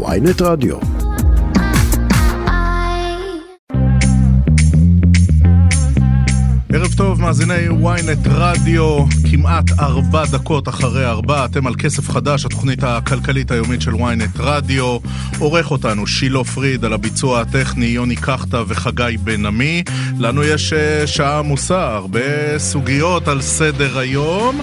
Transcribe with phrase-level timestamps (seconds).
[0.00, 0.76] ויינט רדיו.
[6.74, 12.82] ערב טוב, מאזיני ynet רדיו, כמעט ארבע דקות אחרי ארבע, אתם על כסף חדש, התוכנית
[12.82, 14.98] הכלכלית היומית של ynet רדיו.
[15.38, 19.82] עורך אותנו שילה פריד על הביצוע הטכני, יוני קחטה וחגי בן עמי.
[20.18, 24.60] לנו יש אה, שעה עמוסה, הרבה סוגיות על סדר היום.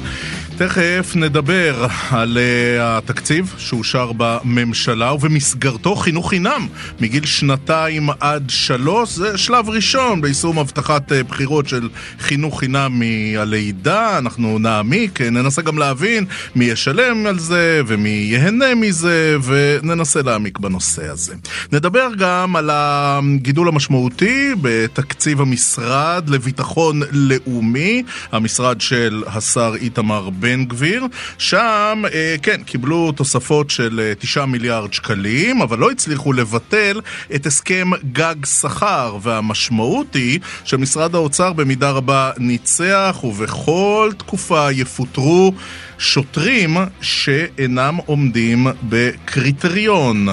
[0.59, 6.67] תכף נדבר על uh, התקציב שאושר בממשלה ובמסגרתו חינוך חינם
[7.00, 9.09] מגיל שנתיים עד שלוש.
[9.09, 14.17] זה שלב ראשון ביישום הבטחת uh, בחירות של חינוך חינם מהלידה.
[14.17, 21.11] אנחנו נעמיק, ננסה גם להבין מי ישלם על זה ומי ייהנה מזה וננסה להעמיק בנושא
[21.11, 21.33] הזה.
[21.71, 30.65] נדבר גם על הגידול המשמעותי בתקציב המשרד לביטחון לאומי, המשרד של השר איתמר בן בן
[30.65, 31.05] גביר.
[31.37, 37.02] שם, אה, כן, קיבלו תוספות של אה, 9 מיליארד שקלים, אבל לא הצליחו לבטל
[37.35, 45.53] את הסכם גג שכר, והמשמעות היא שמשרד האוצר במידה רבה ניצח, ובכל תקופה יפוטרו
[45.97, 50.28] שוטרים שאינם עומדים בקריטריון.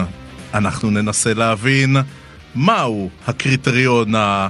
[0.55, 1.97] אנחנו ננסה להבין
[2.55, 4.49] מהו הקריטריון ה...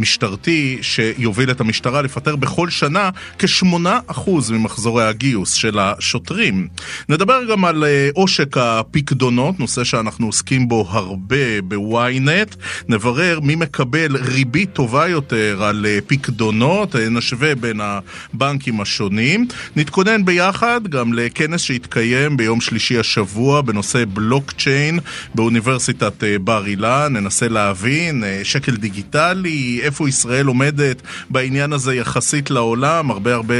[0.00, 6.68] משטרתי שיוביל את המשטרה לפטר בכל שנה כ-8% ממחזורי הגיוס של השוטרים.
[7.08, 12.54] נדבר גם על אה, עושק הפקדונות, נושא שאנחנו עוסקים בו הרבה בוויינט.
[12.88, 19.46] נברר מי מקבל ריבית טובה יותר על אה, פקדונות, אה, נשווה בין הבנקים השונים.
[19.76, 24.98] נתכונן ביחד גם לכנס שהתקיים ביום שלישי השבוע בנושא בלוקצ'יין
[25.34, 27.12] באוניברסיטת בר אילן.
[27.12, 33.54] ננסה להבין, שקל דיגיטלי, איפה ישראל עומדת בעניין הזה יחסית לעולם, הרבה הרבה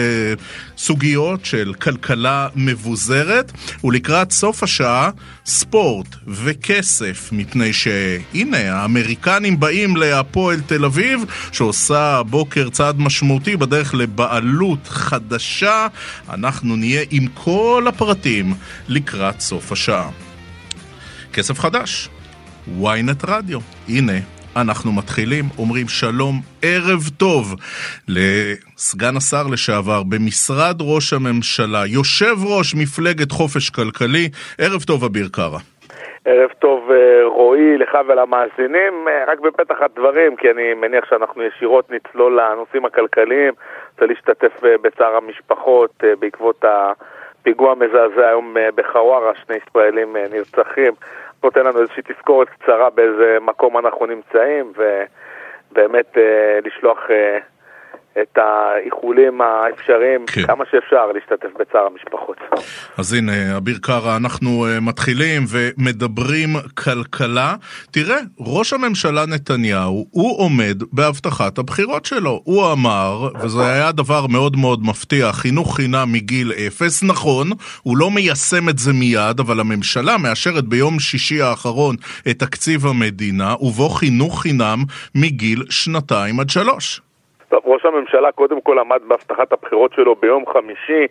[0.79, 3.53] סוגיות של כלכלה מבוזרת,
[3.85, 5.11] ולקראת סוף השעה,
[5.47, 14.89] ספורט וכסף, מפני שהנה, האמריקנים באים להפועל תל אביב, שעושה בוקר צעד משמעותי בדרך לבעלות
[14.89, 15.87] חדשה.
[16.29, 18.55] אנחנו נהיה עם כל הפרטים
[18.89, 20.11] לקראת סוף השעה.
[21.33, 22.09] כסף חדש,
[22.81, 23.59] ynet רדיו,
[23.89, 27.55] הנה אנחנו מתחילים, אומרים שלום, ערב טוב
[28.09, 34.29] לסגן השר לשעבר במשרד ראש הממשלה, יושב ראש מפלגת חופש כלכלי,
[34.59, 35.59] ערב טוב אביר קארה.
[36.25, 39.09] ערב טוב אה, רועי, לך ולמאזינים.
[39.09, 43.53] אה, רק בפתח הדברים, כי אני מניח שאנחנו ישירות נצלול לנושאים הכלכליים.
[43.93, 50.93] רוצה להשתתף אה, בצער המשפחות בעקבות הפיגוע המזעזע היום בחווארה, שני ישראלים נרצחים.
[51.45, 57.39] נותן לנו איזושהי תזכורת קצרה באיזה מקום אנחנו נמצאים, ובאמת אה, לשלוח אה,
[58.23, 60.47] את האיחולים האפשריים כן.
[60.47, 62.37] כמה שאפשר להשתתף בצער המשפחות.
[62.99, 67.55] אז הנה, אביר קארה, אנחנו uh, מתחילים ומדברים כלכלה.
[67.91, 72.43] תראה, ראש הממשלה נתניהו, הוא עומד בהבטחת הבחירות שלו.
[72.45, 77.03] הוא אמר, וזה היה דבר מאוד מאוד מפתיע, חינוך חינם מגיל אפס.
[77.03, 77.51] נכון,
[77.83, 81.97] הוא לא מיישם את זה מיד, אבל הממשלה מאשרת ביום שישי האחרון
[82.31, 84.79] את תקציב המדינה, ובו חינוך חינם
[85.15, 87.01] מגיל שנתיים עד שלוש.
[87.51, 91.07] טוב, ראש הממשלה קודם כל עמד בהבטחת הבחירות שלו ביום חמישי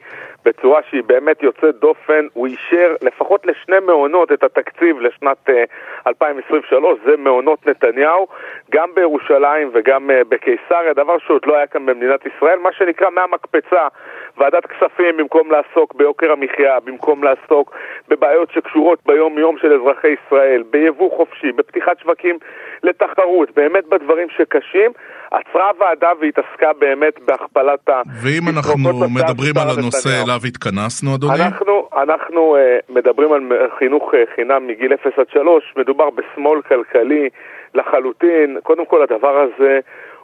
[0.45, 2.27] בצורה שהיא באמת יוצאת דופן.
[2.33, 5.63] הוא אישר לפחות לשני מעונות את התקציב לשנת uh, אה,
[6.07, 8.27] 2023, זה מעונות נתניהו,
[8.72, 13.88] גם בירושלים וגם uh, בקיסריה, דבר שעוד לא היה כאן במדינת ישראל, מה שנקרא מהמקפצה.
[14.38, 17.75] ועדת כספים, במקום לעסוק ביוקר המחיה, במקום לעסוק
[18.07, 22.38] בבעיות שקשורות ביום-יום של אזרחי ישראל, ביבוא חופשי, בפתיחת שווקים
[22.84, 24.91] לתחרות, באמת בדברים שקשים,
[25.31, 28.01] עצרה ועדה והתעסקה באמת בהכפלת ה...
[28.23, 28.79] ואם אנחנו
[29.09, 31.34] מדברים על הנושא אליו התכנסנו, אדוני?
[31.45, 33.41] אנחנו, אנחנו uh, מדברים על
[33.78, 37.29] חינוך uh, חינם מגיל 0 עד 3, מדובר בשמאל כלכלי
[37.75, 38.57] לחלוטין.
[38.63, 39.79] קודם כל הדבר הזה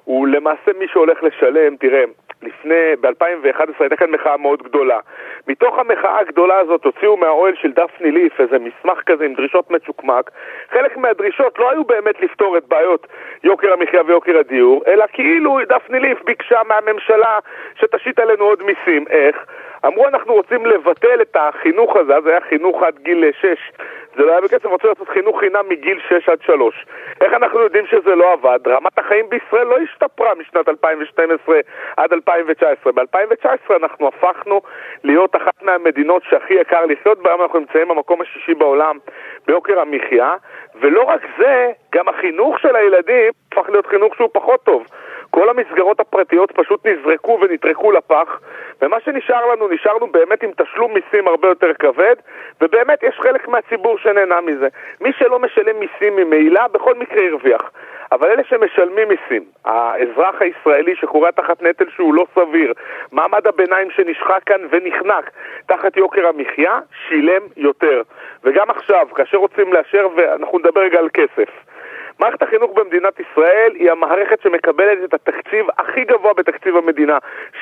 [0.06, 2.04] הוא למעשה מי שהולך לשלם, תראה,
[2.42, 5.00] לפני, ב-2011 הייתה כאן מחאה מאוד גדולה.
[5.48, 10.32] מתוך המחאה הגדולה הזאת הוציאו מהאוהל של דפני ליף איזה מסמך כזה עם דרישות מצ'וקמק.
[10.72, 13.08] חלק מהדרישות לא היו באמת לפתור את בעיות
[13.44, 17.40] יוקר המחיה ויוקר הדיור, אלא כאילו דפני ליף ביקשה מהממשלה
[17.76, 19.06] שתשית עלינו עוד מיסים.
[19.10, 19.46] איך?
[19.86, 23.46] אמרו אנחנו רוצים לבטל את החינוך הזה, אז היה חינוך עד גיל 6,
[24.16, 26.86] זה לא היה בכסף, רצו לעשות חינוך חינם מגיל 6 עד 3.
[27.22, 28.60] איך אנחנו יודעים שזה לא עבד?
[28.68, 31.60] רמת החיים בישראל לא השתפרה משנת 2012
[31.98, 32.94] עד 2019.
[32.94, 34.62] ב-2019 אנחנו הפכנו
[35.04, 38.98] להיות אחת מהמדינות שהכי יקר לחיות בהן, אנחנו נמצאים במקום השישי בעולם
[39.48, 40.34] ביוקר המחיה,
[40.76, 44.86] ולא רק זה, גם החינוך של הילדים הפך להיות חינוך שהוא פחות טוב.
[45.30, 48.40] כל המסגרות הפרטיות פשוט נזרקו ונטרקו לפח,
[48.82, 52.16] ומה שנשאר לנו, נשארנו באמת עם תשלום מיסים הרבה יותר כבד,
[52.62, 54.68] ובאמת יש חלק מהציבור שנהנה מזה.
[55.02, 57.72] מי שלא משלם מיסים ממילא, בכל מקרה הרוויח.
[58.12, 62.74] אבל אלה שמשלמים מיסים, האזרח הישראלי שקורע תחת נטל שהוא לא סביר,
[63.12, 65.32] מעמד הביניים שנשחק כאן ונחנק
[65.66, 68.02] תחת יוקר המחיה, שילם יותר.
[68.44, 71.50] וגם עכשיו, כאשר רוצים לאשר, ואנחנו נדבר רגע על כסף.
[72.20, 77.18] מערכת החינוך במדינת ישראל היא המערכת שמקבלת את התקציב הכי גבוה בתקציב המדינה.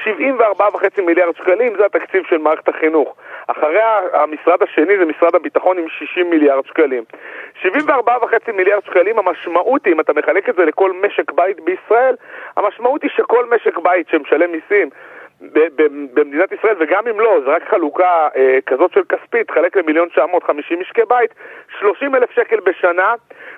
[0.05, 3.15] 74.5 מיליארד שקלים זה התקציב של מערכת החינוך.
[3.47, 7.03] אחריה המשרד השני זה משרד הביטחון עם 60 מיליארד שקלים.
[7.61, 12.15] 74.5 מיליארד שקלים, המשמעות היא, אם אתה מחלק את זה לכל משק בית בישראל,
[12.57, 14.89] המשמעות היא שכל משק בית שמשלם מיסים
[16.13, 20.79] במדינת ישראל, וגם אם לא, זה רק חלוקה אה, כזאת של כספית, חלק למיליון 950
[20.79, 21.31] משקי בית,
[21.79, 23.13] 30 אלף שקל בשנה,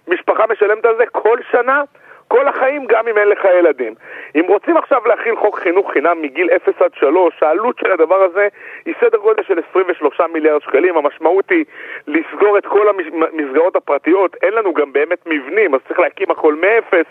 [0.07, 1.83] משפחה משלמת על זה כל שנה.
[2.27, 3.93] כל החיים גם אם אין לך ילדים.
[4.35, 8.47] אם רוצים עכשיו להכיל חוק חינוך חינם מגיל 0 עד 3, העלות של הדבר הזה
[8.85, 10.97] היא סדר גודל של 23 מיליארד שקלים.
[10.97, 11.65] המשמעות היא
[12.07, 17.05] לסגור את כל המסגרות הפרטיות, אין לנו גם באמת מבנים, אז צריך להקים הכל מאפס.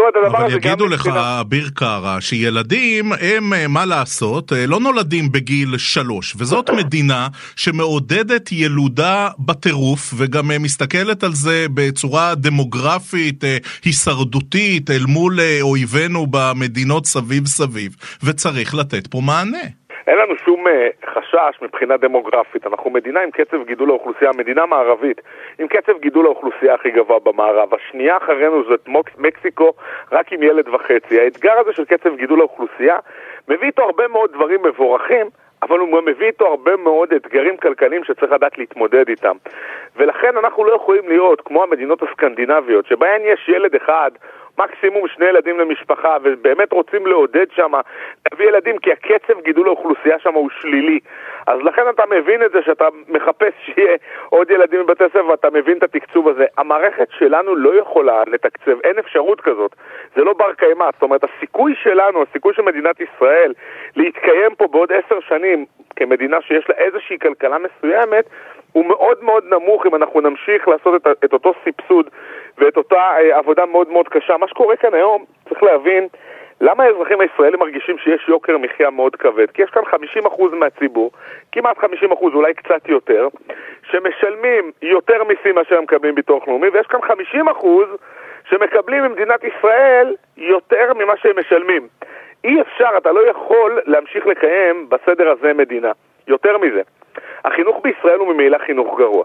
[0.00, 0.70] זאת אומרת, הדבר הזה גם...
[0.70, 1.06] אבל יגידו לך,
[1.40, 8.52] אביר קארה, שילדים הם, אה, מה לעשות, אה, לא נולדים בגיל 3, וזאת מדינה שמעודדת
[8.52, 13.44] ילודה בטירוף, וגם אה, מסתכלת על זה בצורה דמוגרפית,
[13.84, 14.90] הישרדותית.
[14.90, 19.64] אל מול אויבינו במדינות סביב סביב, וצריך לתת פה מענה.
[20.06, 20.64] אין לנו שום
[21.18, 22.66] חשש מבחינה דמוגרפית.
[22.66, 25.20] אנחנו מדינה עם קצב גידול האוכלוסייה, מדינה מערבית,
[25.58, 27.74] עם קצב גידול האוכלוסייה הכי גבוה במערב.
[27.74, 28.88] השנייה אחרינו זאת
[29.18, 29.72] מקסיקו,
[30.12, 31.20] רק עם ילד וחצי.
[31.20, 32.98] האתגר הזה של קצב גידול האוכלוסייה
[33.48, 35.26] מביא איתו הרבה מאוד דברים מבורכים,
[35.62, 39.36] אבל הוא מביא איתו הרבה מאוד אתגרים כלכליים שצריך לדעת להתמודד איתם.
[39.96, 44.10] ולכן אנחנו לא יכולים להיות כמו המדינות הסקנדינביות, שבהן יש ילד אחד
[44.58, 47.72] מקסימום שני ילדים למשפחה, ובאמת רוצים לעודד שם
[48.30, 51.00] להביא ילדים, כי הקצב גידול האוכלוסייה שם הוא שלילי.
[51.48, 53.96] אז לכן אתה מבין את זה שאתה מחפש שיהיה
[54.28, 56.44] עוד ילדים בבתי ספר ואתה מבין את התקצוב הזה.
[56.58, 59.74] המערכת שלנו לא יכולה לתקצב, אין אפשרות כזאת.
[60.16, 60.84] זה לא בר קיימא.
[60.92, 63.52] זאת אומרת, הסיכוי שלנו, הסיכוי של מדינת ישראל
[63.96, 65.64] להתקיים פה בעוד עשר שנים
[65.96, 68.24] כמדינה שיש לה איזושהי כלכלה מסוימת,
[68.72, 72.10] הוא מאוד מאוד נמוך אם אנחנו נמשיך לעשות את, את אותו סבסוד
[72.58, 74.36] ואת אותה אה, עבודה מאוד מאוד קשה.
[74.36, 76.08] מה שקורה כאן היום, צריך להבין
[76.60, 79.50] למה האזרחים הישראלים מרגישים שיש יוקר מחיה מאוד כבד?
[79.50, 81.10] כי יש כאן 50% מהציבור,
[81.52, 81.84] כמעט 50%,
[82.22, 83.28] אולי קצת יותר,
[83.90, 87.00] שמשלמים יותר מיסים מאשר הם מקבלים ביטוח לאומי, ויש כאן
[87.60, 87.66] 50%
[88.50, 91.88] שמקבלים ממדינת ישראל יותר ממה שהם משלמים.
[92.44, 95.92] אי אפשר, אתה לא יכול להמשיך לקיים בסדר הזה מדינה.
[96.26, 96.82] יותר מזה,
[97.44, 99.24] החינוך בישראל הוא ממילא חינוך גרוע.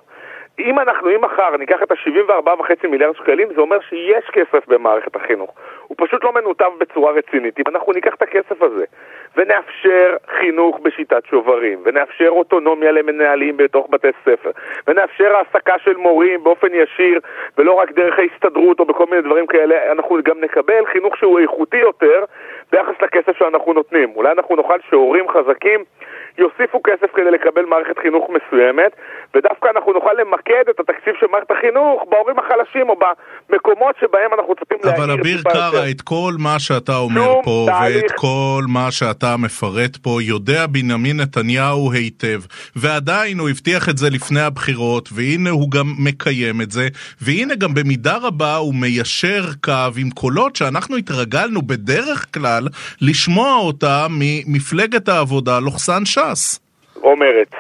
[0.59, 5.53] אם אנחנו, אם מחר ניקח את ה-74.5 מיליארד שקלים, זה אומר שיש כסף במערכת החינוך.
[5.87, 7.59] הוא פשוט לא מנותב בצורה רצינית.
[7.59, 8.85] אם אנחנו ניקח את הכסף הזה
[9.37, 14.51] ונאפשר חינוך בשיטת שוברים, ונאפשר אוטונומיה למנהלים בתוך בתי ספר,
[14.87, 17.19] ונאפשר העסקה של מורים באופן ישיר,
[17.57, 21.77] ולא רק דרך ההסתדרות או בכל מיני דברים כאלה, אנחנו גם נקבל חינוך שהוא איכותי
[21.77, 22.23] יותר
[22.71, 24.11] ביחס לכסף שאנחנו נותנים.
[24.15, 25.83] אולי אנחנו נוכל שהורים חזקים
[26.37, 28.91] יוסיפו כסף כדי לקבל מערכת חינוך מסוימת,
[29.35, 32.95] ודווקא אנחנו נוכל למקד את התקציב של מערכת החינוך בהורים החלשים או
[33.49, 35.13] במקומות שבהם אנחנו צריכים להעיר טיפה יותר.
[35.13, 38.03] אבל אביר קארה, את כל מה שאתה אומר פה, תהליך.
[38.03, 42.39] ואת כל מה שאתה מפרט פה, יודע בנימין נתניהו היטב,
[42.75, 46.87] ועדיין הוא הבטיח את זה לפני הבחירות, והנה הוא גם מקיים את זה,
[47.21, 52.67] והנה גם במידה רבה הוא מיישר קו עם קולות שאנחנו התרגלנו בדרך כלל
[53.01, 56.22] לשמוע אותם ממפלגת העבודה, לוחסן ש"ס.
[57.03, 57.53] או מרצ.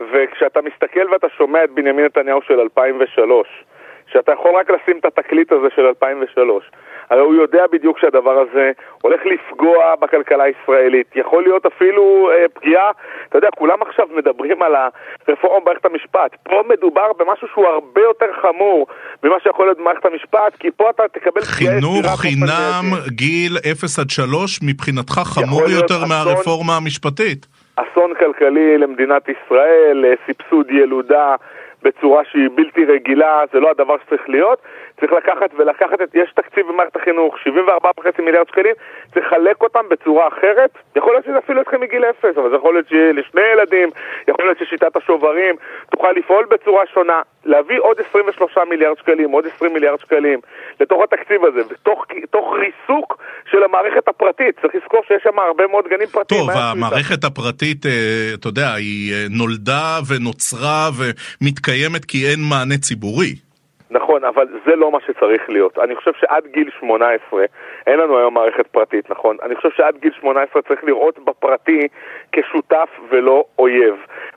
[0.00, 3.64] וכשאתה מסתכל ואתה שומע את בנימין נתניהו של 2003,
[4.12, 6.70] שאתה יכול רק לשים את התקליט הזה של 2003,
[7.10, 8.72] הרי הוא יודע בדיוק שהדבר הזה
[9.02, 11.06] הולך לפגוע בכלכלה הישראלית.
[11.14, 12.90] יכול להיות אפילו אה, פגיעה,
[13.28, 16.36] אתה יודע, כולם עכשיו מדברים על הרפורמה במערכת המשפט.
[16.42, 18.86] פה מדובר במשהו שהוא הרבה יותר חמור
[19.22, 21.40] ממה שיכול להיות במערכת המשפט, כי פה אתה תקבל...
[21.40, 27.46] חינוך חינם גיל 0 עד 3 מבחינתך חמור יותר מהרפורמה המשפטית.
[27.76, 31.36] אסון כלכלי למדינת ישראל, אה, סבסוד ילודה
[31.82, 34.58] בצורה שהיא בלתי רגילה, זה לא הדבר שצריך להיות.
[35.00, 38.74] צריך לקחת ולקחת את, יש תקציב במערכת החינוך, 74.5 מיליארד שקלים,
[39.14, 40.70] צריך לחלק אותם בצורה אחרת.
[40.96, 43.90] יכול להיות שזה אפילו יתחיל מגיל אפס, אבל זה יכול להיות שיהיה לשני ילדים,
[44.28, 45.54] יכול להיות ששיטת השוברים
[45.90, 47.20] תוכל לפעול בצורה שונה.
[47.44, 50.40] להביא עוד 23 מיליארד שקלים, עוד 20 מיליארד שקלים
[50.80, 53.18] לתוך התקציב הזה, ותוך ריסוק
[53.50, 54.60] של המערכת הפרטית.
[54.60, 56.40] צריך לזכור שיש שם הרבה מאוד גנים פרטיים.
[56.40, 63.45] טוב, המערכת הפרטית, אה, אתה יודע, היא אה, נולדה ונוצרה ומתקיימת כי אין מענה ציבורי.
[63.90, 65.78] נכון, אבל זה לא מה שצריך להיות.
[65.78, 67.44] אני חושב שעד גיל 18,
[67.86, 69.36] אין לנו היום מערכת פרטית, נכון?
[69.42, 71.88] אני חושב שעד גיל 18 צריך לראות בפרטי
[72.32, 73.94] כשותף ולא אויב.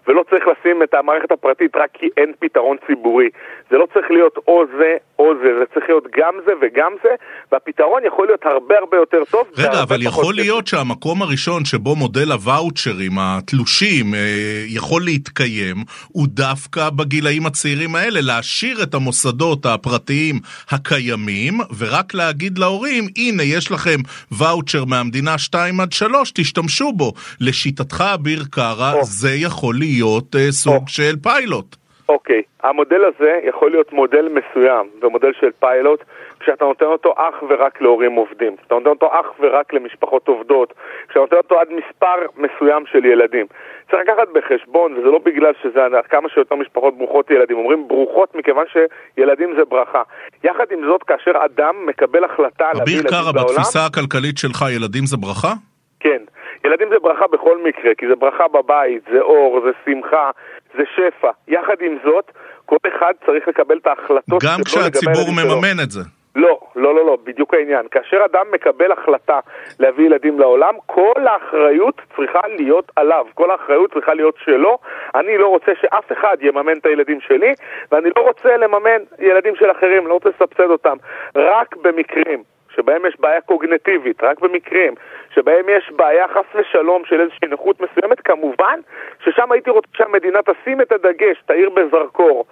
[0.08, 3.30] ולא צריך לשים את המערכת הפרטית רק כי אין פתרון ציבורי.
[3.70, 7.10] זה לא צריך להיות או זה או זה, זה צריך להיות גם זה וגם זה,
[7.52, 9.48] והפתרון יכול להיות הרבה הרבה יותר טוב.
[9.58, 14.20] רגע, אבל יכול להיות שהמקום הראשון שבו מודל הוואוצ'רים, התלושים, אה,
[14.68, 15.76] יכול להתקיים,
[16.08, 20.36] הוא דווקא בגילאים הצעירים האלה, להשאיר את המוסדות הפרטיים
[20.72, 24.00] הקיימים, ורק להגיד להורים, הנה, יש לכם
[24.32, 27.14] ואוצ'ר מהמדינה 2 עד 3, תשתמשו בו.
[27.42, 31.76] לשיטתך, אביר קארה, זה יכול להיות אה, סוג של פיילוט.
[32.10, 36.04] אוקיי, המודל הזה יכול להיות מודל מסוים ומודל של פיילוט
[36.40, 40.74] כשאתה נותן אותו אך ורק להורים עובדים, כשאתה נותן אותו אך ורק למשפחות עובדות,
[41.08, 43.46] כשאתה נותן אותו עד מספר מסוים של ילדים.
[43.92, 48.66] צריך לקחת בחשבון, וזה לא בגלל שזה כמה שיותר משפחות ברוכות ילדים, אומרים ברוכות מכיוון
[48.74, 50.02] שילדים זה ברכה.
[50.44, 53.28] יחד עם זאת, כאשר אדם מקבל החלטה להביא ילדים בעולם...
[53.28, 55.54] אביר קארה, בתפיסה הכלכלית שלך, ילדים זה ברכה?
[56.00, 56.22] כן.
[56.66, 60.32] ילדים זה ברכה בכל מקרה, כי זה ברכה בבית, זה אור, זה שמחה,
[60.78, 61.32] זה שפע.
[61.48, 62.32] יחד עם זאת,
[62.66, 65.84] כל אחד צריך לקבל את ההחלטות גם כשהציבור מממן שלו.
[65.84, 66.02] את זה.
[66.36, 67.88] לא, לא, לא, לא, בדיוק העניין.
[67.92, 69.40] כאשר אדם מקבל החלטה
[69.80, 74.78] להביא ילדים לעולם, כל האחריות צריכה להיות עליו, כל האחריות צריכה להיות שלו.
[75.16, 77.54] אני לא רוצה שאף אחד יממן את הילדים שלי,
[77.92, 80.98] ואני לא רוצה לממן ילדים של אחרים, לא רוצה לסבסד אותם.
[81.36, 82.44] רק במקרים
[82.76, 84.94] שבהם יש בעיה קוגנטיבית, רק במקרים
[85.34, 88.80] שבהם יש בעיה חס ושלום של איזושהי נכות מסוימת, כמובן
[89.24, 92.46] ששם הייתי רוצה שהמדינה תשים את הדגש, תאיר בזרקור.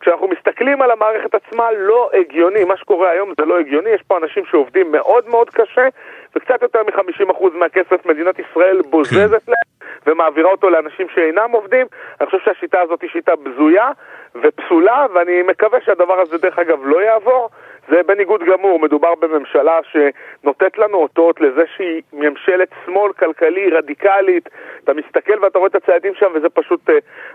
[0.00, 2.64] כשאנחנו מסתכלים על המערכת עצמה, לא הגיוני.
[2.64, 3.90] מה שקורה היום זה לא הגיוני.
[3.90, 5.88] יש פה אנשים שעובדים מאוד מאוד קשה,
[6.36, 9.48] וקצת יותר מ-50% מהכסף מדינת ישראל בוזזת.
[9.48, 9.72] להם
[10.06, 11.86] ומעבירה אותו לאנשים שאינם עובדים.
[12.20, 13.90] אני חושב שהשיטה הזאת היא שיטה בזויה
[14.34, 17.48] ופסולה, ואני מקווה שהדבר הזה, דרך אגב, לא יעבור.
[17.88, 24.48] זה בניגוד גמור, מדובר בממשלה שנותנת לנו אותות לזה שהיא ממשלת שמאל כלכלי רדיקלית.
[24.84, 26.92] אתה מסתכל ואתה רואה את הצעדים שם וזה פשוט uh,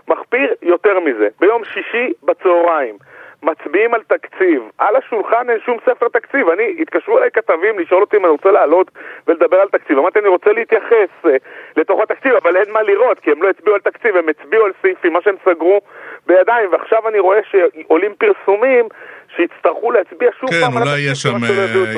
[0.08, 1.28] מחפיר יותר מזה.
[1.40, 2.96] ביום שישי בצהריים
[3.42, 6.48] מצביעים על תקציב, על השולחן אין שום ספר תקציב.
[6.48, 8.90] אני, התקשרו אליי כתבים לשאול אותי אם אני רוצה לעלות
[9.26, 9.98] ולדבר על תקציב.
[9.98, 11.28] אמרתי, אני רוצה להתייחס uh,
[11.76, 14.72] לתוך התקציב, אבל אין מה לראות, כי הם לא הצביעו על תקציב, הם הצביעו על
[14.82, 15.80] סעיפים, מה שהם סגרו
[16.26, 18.88] בידיים, ועכשיו אני רואה שעולים פרסומים
[19.36, 20.82] שיצטרכו להצביע שוב כן, פעם על התקציב.
[20.82, 21.44] כן, אולי יש שם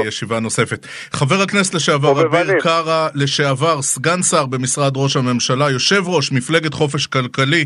[0.05, 0.87] uh, ישיבה נוספת.
[1.13, 7.07] חבר הכנסת לשעבר אביר קארה, לשעבר סגן שר במשרד ראש הממשלה, יושב ראש מפלגת חופש
[7.07, 7.65] כלכלי.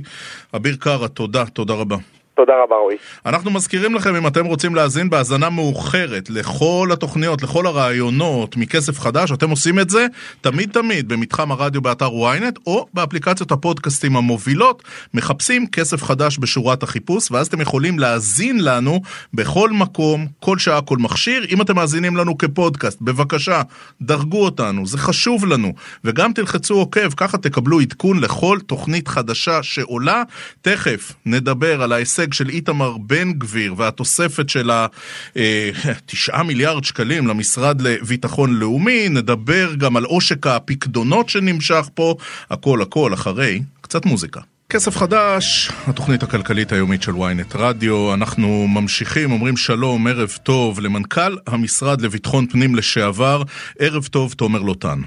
[0.57, 1.97] אביר קארה, תודה, תודה רבה.
[2.37, 2.97] תודה רבה רועי.
[3.27, 9.33] אנחנו מזכירים לכם אם אתם רוצים להאזין בהאזנה מאוחרת לכל התוכניות, לכל הרעיונות מכסף חדש,
[9.33, 10.07] אתם עושים את זה
[10.41, 14.83] תמיד תמיד במתחם הרדיו באתר ynet או באפליקציות הפודקאסטים המובילות,
[15.15, 19.01] מחפשים כסף חדש בשורת החיפוש ואז אתם יכולים להאזין לנו
[19.35, 21.45] בכל מקום, כל שעה, כל מכשיר.
[21.51, 23.63] אם אתם מאזינים לנו כפודקאסט, בבקשה,
[24.03, 25.73] דרגו אותנו, זה חשוב לנו.
[26.05, 30.23] וגם תלחצו עוקב, ככה תקבלו עדכון לכל תוכנית חדשה שעולה.
[30.63, 37.81] תכף נדבר על ההישג ההישג של איתמר בן גביר והתוספת של ה-9 מיליארד שקלים למשרד
[37.81, 42.15] לביטחון לאומי, נדבר גם על עושק הפקדונות שנמשך פה,
[42.51, 44.41] הכל הכל אחרי קצת מוזיקה.
[44.69, 48.15] כסף חדש, התוכנית הכלכלית היומית של ynet רדיו.
[48.15, 53.43] אנחנו ממשיכים, אומרים שלום, ערב טוב למנכ"ל המשרד לביטחון פנים לשעבר,
[53.79, 55.01] ערב טוב, תומר לוטן.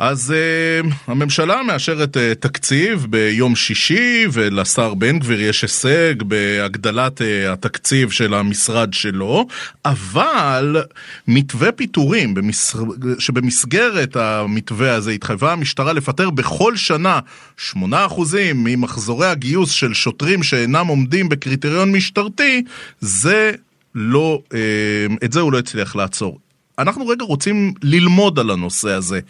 [0.00, 7.24] אז uh, הממשלה מאשרת uh, תקציב ביום שישי, ולשר בן גביר יש הישג בהגדלת uh,
[7.52, 9.46] התקציב של המשרד שלו,
[9.84, 10.76] אבל
[11.28, 12.76] מתווה פיטורים, במס...
[13.18, 17.20] שבמסגרת המתווה הזה התחייבה המשטרה לפטר בכל שנה
[17.72, 17.76] 8%
[18.54, 22.62] ממחזורי הגיוס של שוטרים שאינם עומדים בקריטריון משטרתי,
[23.00, 23.52] זה
[23.94, 24.42] לא,
[25.24, 26.38] את זה הוא לא הצליח לעצור.
[26.82, 29.20] אנחנו רגע רוצים ללמוד על הנושא הזה.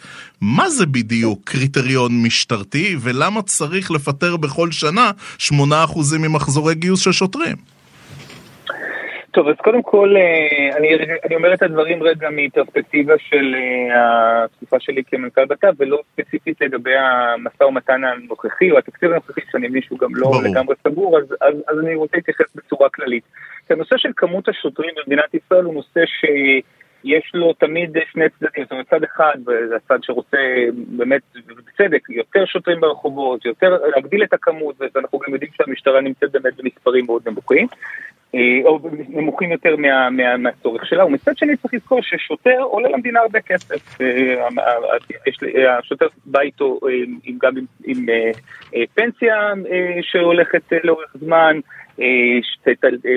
[0.41, 5.11] מה זה בדיוק קריטריון משטרתי, ולמה צריך לפטר בכל שנה
[5.49, 5.53] 8%
[6.19, 7.55] ממחזורי גיוס של שוטרים?
[9.31, 10.87] טוב, אז קודם כל, אה, אני,
[11.25, 16.95] אני אומר את הדברים רגע מפרספקטיבה של אה, התקופה שלי כמנכ"ל בט"פ, ולא ספציפית לגבי
[16.95, 20.43] המשא ומתן הנוכחי, או התקציב הנוכחי, שאני מבין שהוא גם לא ברור.
[20.43, 23.23] לגמרי סגור, אז, אז, אז אני רוצה להתייחס בצורה כללית.
[23.69, 26.25] הנושא של כמות השוטרים במדינת ישראל הוא נושא ש...
[27.03, 30.37] יש לו תמיד שני צדדים, זאת אומרת צד אחד, וזה הצד שרוצה
[30.87, 36.53] באמת, ובצדק, יותר שוטרים ברחובות, יותר להגדיל את הכמות, ואנחנו גם יודעים שהמשטרה נמצאת באמת
[36.57, 37.67] במספרים מאוד נמוכים.
[38.65, 38.79] או
[39.09, 43.97] נמוכים יותר מה, מה, מהצורך שלה, ומצד שני צריך לזכור ששוטר עולה למדינה הרבה כסף.
[45.79, 46.79] השוטר בא איתו
[47.37, 48.05] גם עם, עם
[48.93, 49.53] פנסיה
[50.01, 51.59] שהולכת לאורך זמן,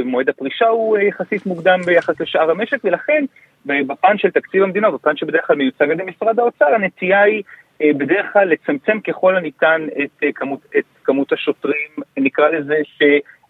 [0.05, 3.25] מועד הפרישה הוא יחסית מוקדם ביחס לשאר המשק, ולכן
[3.67, 7.43] בפן של תקציב המדינה, בפן שבדרך כלל מיוצג על ידי משרד האוצר, הנטייה היא
[7.81, 12.77] בדרך כלל לצמצם ככל הניתן את כמות, את כמות השוטרים, נקרא לזה,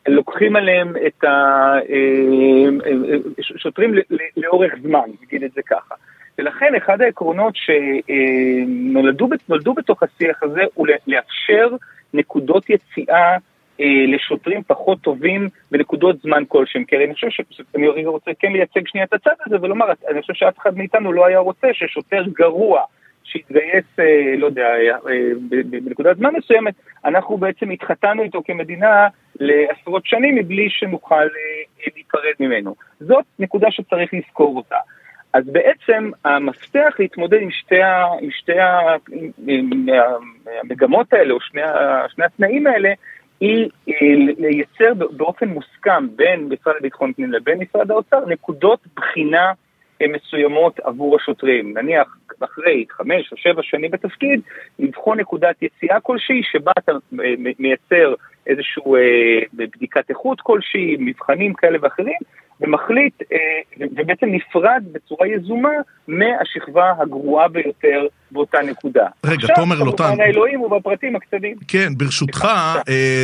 [0.07, 1.25] שלוקחים עליהם את
[3.39, 3.95] השוטרים
[4.37, 5.95] לאורך זמן, נגיד את זה ככה.
[6.39, 9.29] ולכן אחד העקרונות שנולדו
[9.75, 11.77] בתוך השיח הזה הוא לאפשר
[12.15, 13.37] נקודות יציאה אה,
[14.09, 16.85] לשוטרים פחות טובים בנקודות זמן כלשהם.
[16.85, 20.59] כי אני חושב שאני רוצה כן לייצג שנייה את הצד הזה ולומר, אני חושב שאף
[20.59, 22.83] אחד מאיתנו לא היה רוצה ששוטר גרוע
[23.25, 24.69] שהתגייס, אה, לא יודע,
[25.09, 25.29] אה,
[25.71, 29.09] בנקודת זמן מסוימת, אנחנו בעצם התחתנו איתו כמדינה
[29.41, 31.25] לעשרות שנים מבלי שנוכל
[31.95, 32.75] להיפרד ממנו.
[33.01, 34.77] זאת נקודה שצריך לזכור אותה.
[35.33, 38.79] אז בעצם המפתח להתמודד עם שתי, ה, עם שתי ה,
[40.63, 41.63] המגמות האלה, או שני,
[42.09, 42.93] שני התנאים האלה,
[43.45, 43.69] היא
[44.39, 49.53] לייצר באופן מוסכם בין משרד לביטחון פנים לבין משרד האוצר נקודות בחינה
[50.03, 51.79] אה, מסוימות עבור השוטרים.
[51.79, 54.41] נניח אחרי חמש או שבע שנים בתפקיד,
[54.79, 58.15] לבחון נקודת יציאה כלשהי שבה אתה אה, מייצר
[58.47, 62.19] איזושהי אה, בדיקת איכות כלשהי, מבחנים כאלה ואחרים,
[62.61, 63.23] ומחליט,
[63.81, 65.73] ובעצם נפרד בצורה יזומה
[66.09, 69.07] מהשכבה הגרועה ביותר באותה נקודה.
[69.25, 70.05] רגע, תומר לוטן...
[70.05, 71.57] עכשיו, כמובן האלוהים הוא בפרטים הקטנים.
[71.69, 72.49] כן, ברשותך,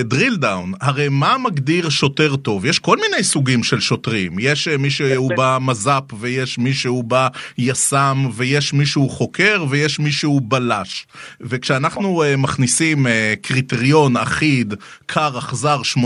[0.04, 2.66] drill down, הרי מה מגדיר שוטר טוב?
[2.66, 4.32] יש כל מיני סוגים של שוטרים.
[4.38, 10.42] יש מי שהוא במז"פ, ויש מי שהוא ביס"מ, ויש מי שהוא חוקר, ויש מי שהוא
[10.44, 11.06] בלש.
[11.40, 13.06] וכשאנחנו מכניסים
[13.42, 14.74] קריטריון אחיד,
[15.06, 16.00] קר, אכזר, 8%,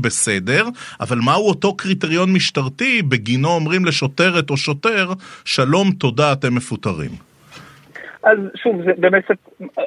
[0.00, 0.68] בסדר,
[1.00, 5.12] אבל מהו אותו קריטריון משטרתי, בגינו אומרים לשוטרת או שוטר,
[5.44, 7.29] שלום, תודה, אתם מפוטרים.
[8.22, 9.24] אז שוב, זה באמת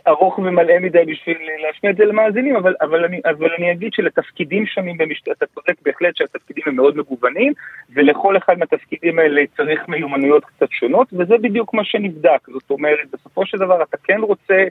[0.08, 1.38] ארוך ומלא מדי בשביל
[1.68, 5.76] להשמיע את זה למאזינים, אבל, אבל, אני, אבל אני אגיד שלתפקידים שונים במשטרה, אתה צודק
[5.86, 7.54] בהחלט שהתפקידים הם מאוד מגוונים,
[7.94, 12.48] ולכל אחד מהתפקידים האלה צריך מיומנויות קצת שונות, וזה בדיוק מה שנבדק.
[12.48, 14.64] זאת אומרת, בסופו של דבר אתה כן רוצה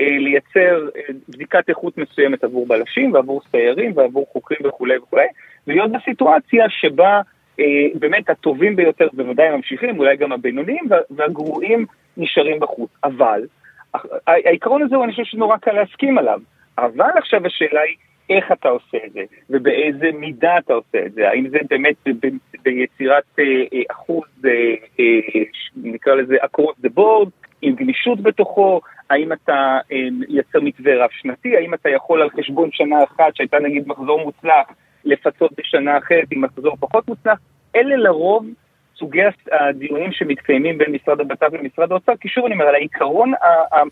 [0.00, 5.26] אה, לייצר אה, בדיקת איכות מסוימת עבור בלשים ועבור סיירים ועבור חוקרים וכולי וכולי,
[5.66, 7.20] ולהיות בסיטואציה שבה
[7.60, 11.86] אה, באמת הטובים ביותר בוודאי ממשיכים, אולי גם הבינוניים, והגרועים
[12.20, 12.90] נשארים בחוץ.
[13.04, 13.46] אבל,
[14.26, 16.40] העיקרון הזה, אני חושב שנורא קל להסכים עליו.
[16.78, 17.96] אבל עכשיו השאלה היא,
[18.30, 21.94] איך אתה עושה את זה, ובאיזה מידה אתה עושה את זה, האם זה באמת
[22.62, 24.24] ביצירת אה, אה, אחוז,
[25.76, 27.30] נקרא לזה across the board,
[27.62, 28.80] עם גמישות בתוכו,
[29.10, 29.78] האם אתה
[30.12, 34.66] מייצר מתווה רב-שנתי, האם אתה יכול על חשבון שנה אחת שהייתה נגיד מחזור מוצלח,
[35.04, 37.38] לפצות בשנה אחרת עם מחזור פחות מוצלח,
[37.76, 38.46] אלה לרוב
[39.00, 43.32] סוגי הדיונים שמתקיימים בין משרד הבט"פ למשרד האוצר, כי שוב אני אומר, על העיקרון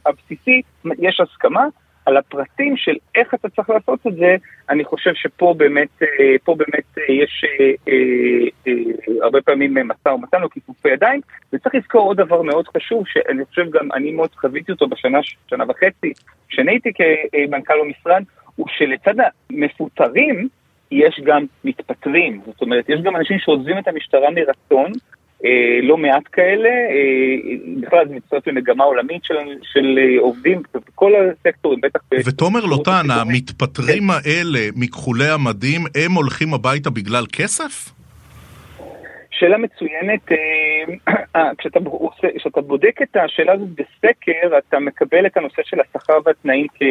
[0.07, 0.63] הבסיסי
[0.99, 1.65] יש הסכמה,
[2.07, 4.37] על הפרטים של איך אתה צריך לעשות את זה,
[4.71, 7.45] אני חושב שפה באמת, אה, פה באמת אה, יש
[7.89, 8.73] אה,
[9.23, 11.21] הרבה פעמים משא ומתן או כיפופי ידיים,
[11.53, 15.19] וצריך לזכור עוד דבר מאוד חשוב, שאני חושב גם אני מאוד חוויתי אותו בשנה,
[15.51, 16.13] שנה וחצי,
[16.49, 18.23] כשאני הייתי כמנכ"ל במשרד,
[18.57, 19.15] הוא שלצד
[19.51, 20.49] המפוטרים,
[20.91, 24.93] יש גם מתפטרים, זאת אומרת, יש גם אנשים שעוזבים את המשטרה מרצון,
[25.45, 31.13] אה, לא מעט כאלה, אה, בכלל זה מצטרף למגמה עולמית של, של אה, עובדים בכל
[31.17, 32.01] הסקטורים, בטח...
[32.27, 34.31] ותומר לוטן, המתפטרים כן.
[34.31, 37.98] האלה מכחולי המדים, הם הולכים הביתה בגלל כסף?
[39.39, 41.81] שאלה מצוינת, אה, אה, כשאתה,
[42.39, 46.83] כשאתה בודק את השאלה הזאת בסקר, אתה מקבל את הנושא של השכר והתנאים כ,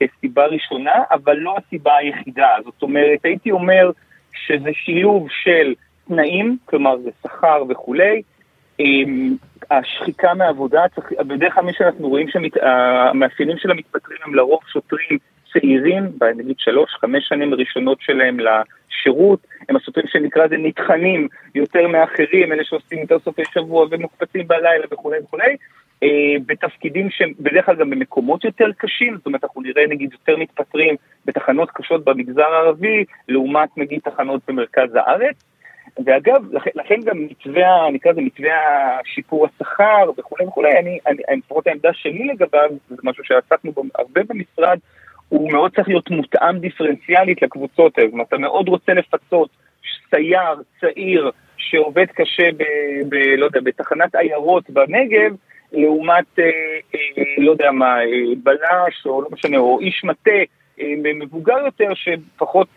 [0.00, 2.48] כסיבה ראשונה, אבל לא הסיבה היחידה.
[2.64, 3.90] זאת אומרת, הייתי אומר
[4.46, 5.74] שזה שילוב של
[6.08, 8.22] תנאים, כלומר זה שכר וכולי,
[8.80, 8.86] אה,
[9.70, 10.82] השחיקה מהעבודה,
[11.18, 15.18] בדרך כלל מי שאנחנו רואים שהמאפיינים של המתפטרים הם לרוב שוטרים
[15.52, 16.02] צעירים,
[16.36, 18.40] נגיד שלוש, חמש שנים ראשונות שלהם
[18.94, 24.84] לשירות, הם השוטרים שנקרא לזה נטחנים יותר מאחרים, אלה שעושים יותר סופי שבוע ומוקפצים בלילה
[24.90, 25.56] וכולי וכולי,
[26.02, 26.08] אה,
[26.46, 30.96] בתפקידים שהם בדרך כלל גם במקומות יותר קשים, זאת אומרת אנחנו נראה נגיד יותר מתפטרים
[31.24, 35.36] בתחנות קשות במגזר הערבי, לעומת נגיד תחנות במרכז הארץ.
[36.04, 38.56] ואגב, לכן, לכן גם מתווה, נקרא לזה מתווה
[39.04, 44.20] שיפור השכר וכולי וכולי, אני, אני, לפחות העמדה שלי לגביו, זה משהו שעסקנו בו הרבה
[44.28, 44.78] במשרד,
[45.28, 48.22] הוא מאוד צריך להיות מותאם דיפרנציאלית לקבוצות האלה.
[48.22, 49.48] אתה מאוד רוצה לפצות
[50.10, 52.62] סייר, צעיר, שעובד קשה ב...
[53.08, 55.36] ב לא יודע, בתחנת עיירות בנגב,
[55.72, 56.44] לעומת, אה,
[56.94, 58.04] אה, לא יודע מה, אה,
[58.42, 60.30] בלש, או לא משנה, או איש מטה
[61.14, 62.68] מבוגר יותר שפחות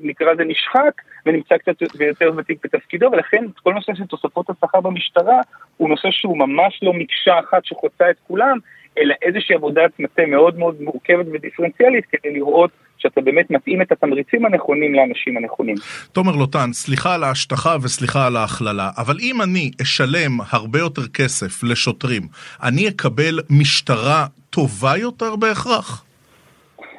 [0.00, 5.40] נקרא לזה נשחק ונמצא קצת יותר ותיק בתפקידו ולכן כל נושא של תוספות השכר במשטרה
[5.76, 8.58] הוא נושא שהוא ממש לא מקשה אחת שחוצה את כולם
[8.98, 14.44] אלא איזושהי עבודת מטה מאוד מאוד מורכבת ודיפרנציאלית כדי לראות שאתה באמת מתאים את התמריצים
[14.44, 15.76] הנכונים לאנשים הנכונים.
[16.12, 21.62] תומר לוטן, סליחה על ההשטחה וסליחה על ההכללה, אבל אם אני אשלם הרבה יותר כסף
[21.62, 22.22] לשוטרים,
[22.62, 26.04] אני אקבל משטרה טובה יותר בהכרח?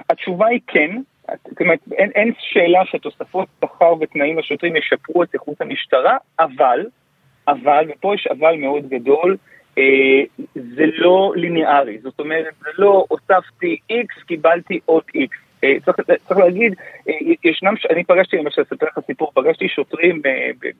[0.10, 1.02] התשובה היא כן.
[1.50, 6.86] זאת אומרת, אין, אין שאלה שתוספות שכר ותנאים לשוטרים ישפרו את איכות המשטרה, אבל,
[7.48, 9.38] אבל, ופה יש אבל מאוד גדול,
[10.56, 15.30] זה לא ליניארי, זאת אומרת, זה לא הוספתי X, קיבלתי עוד X.
[15.64, 16.76] אה, צריך, צריך להגיד,
[17.10, 17.14] אה,
[17.44, 20.22] ישנם, אני פגשתי, למשל, אספר לך סיפור, פגשתי שוטרים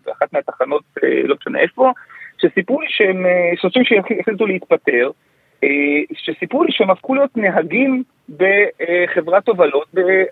[0.06, 0.84] באחת מהתחנות,
[1.24, 1.92] לא משנה איפה,
[2.42, 3.26] שסיפרו לי שהם,
[3.62, 5.12] שוטרים שהחליטו להתפטר,
[6.14, 8.04] שסיפרו לי שהם הפכו להיות נהגים
[8.38, 9.88] בחברת הובלות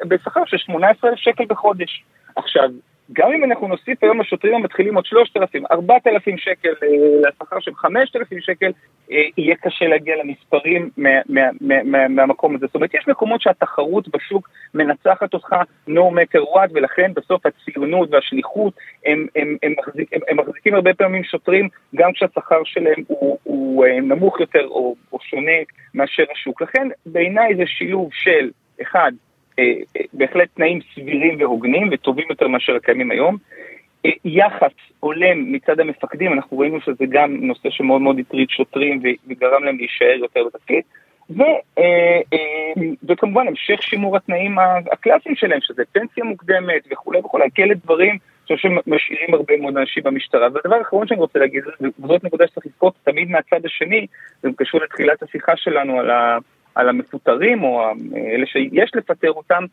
[0.07, 2.03] בשכר של 18,000 שקל בחודש.
[2.35, 2.69] עכשיו,
[3.13, 8.41] גם אם אנחנו נוסיף היום לשוטרים המתחילים עוד 3,000, 4,000 שקל אה, לשכר של 5,000
[8.41, 8.71] שקל,
[9.11, 12.65] אה, יהיה קשה להגיע למספרים מה, מה, מה, מה, מהמקום הזה.
[12.65, 15.55] זאת אומרת, יש מקומות שהתחרות בשוק מנצחת אותך
[15.89, 18.73] no matter what, ולכן בסוף הציונות והשליחות,
[19.05, 23.85] הם, הם, הם, מחזיק, הם, הם מחזיקים הרבה פעמים שוטרים, גם כשהשכר שלהם הוא, הוא
[23.85, 25.57] אה, נמוך יותר או, או שונה
[25.93, 26.61] מאשר השוק.
[26.61, 28.49] לכן בעיניי זה שילוב של,
[28.81, 29.11] אחד,
[30.13, 33.37] בהחלט תנאים סבירים והוגנים וטובים יותר מאשר הקיימים היום.
[34.05, 39.63] אה, יחס הולם מצד המפקדים, אנחנו ראינו שזה גם נושא שמאוד מאוד הטריד שוטרים וגרם
[39.63, 40.83] להם להישאר יותר בתפקיד.
[41.29, 41.43] ו,
[43.07, 44.55] וכמובן המשך שימור התנאים
[44.91, 48.17] הקלאסיים שלהם, שזה פנסיה מוקדמת וכולי וכולי, כאלה דברים
[48.55, 50.47] שמשאירים הרבה מאוד אנשים במשטרה.
[50.53, 51.63] והדבר האחרון שאני רוצה להגיד,
[51.99, 54.07] וזאת נקודה שצריך לזכור תמיד מהצד השני,
[54.41, 56.37] זה קשור לתחילת השיחה שלנו על ה...
[56.77, 59.63] על המפוטרים או אלה שיש לפטר אותם,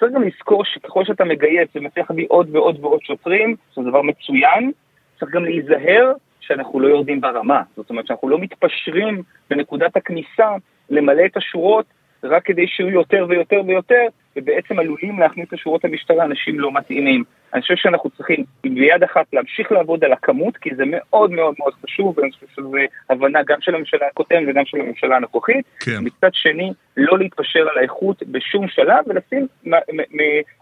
[0.00, 4.72] צריך גם לזכור שככל שאתה מגייס ומצליח להביא עוד ועוד ועוד שוטרים, זה דבר מצוין,
[5.20, 7.62] צריך גם להיזהר שאנחנו לא יורדים ברמה.
[7.76, 10.48] זאת אומרת שאנחנו לא מתפשרים בנקודת הכניסה
[10.90, 11.86] למלא את השורות
[12.24, 17.24] רק כדי שיהיו יותר ויותר ויותר, ובעצם עלולים להכניס לשורות המשטרה אנשים לא מתאימים.
[17.54, 21.72] אני חושב שאנחנו צריכים ביד אחת להמשיך לעבוד על הכמות, כי זה מאוד מאוד מאוד
[21.84, 22.72] חשוב, ואני חושב שזו
[23.10, 25.64] הבנה גם של הממשלה הקודמת וגם של הממשלה הנוכחית.
[25.80, 25.98] כן.
[26.00, 29.46] מצד שני, לא להתפשר על האיכות בשום שלב, ולשים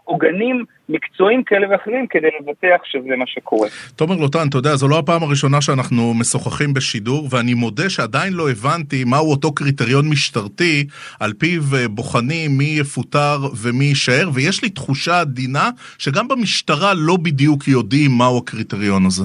[0.03, 3.67] עוגנים מקצועיים כאלה ואחרים כדי לבטח שזה מה שקורה.
[3.95, 8.49] תומר לוטן, אתה יודע, זו לא הפעם הראשונה שאנחנו משוחחים בשידור, ואני מודה שעדיין לא
[8.49, 10.87] הבנתי מהו אותו קריטריון משטרתי,
[11.19, 17.17] על פיו אה, בוחנים מי יפוטר ומי יישאר, ויש לי תחושה עדינה שגם במשטרה לא
[17.17, 19.23] בדיוק יודעים מהו הקריטריון הזה.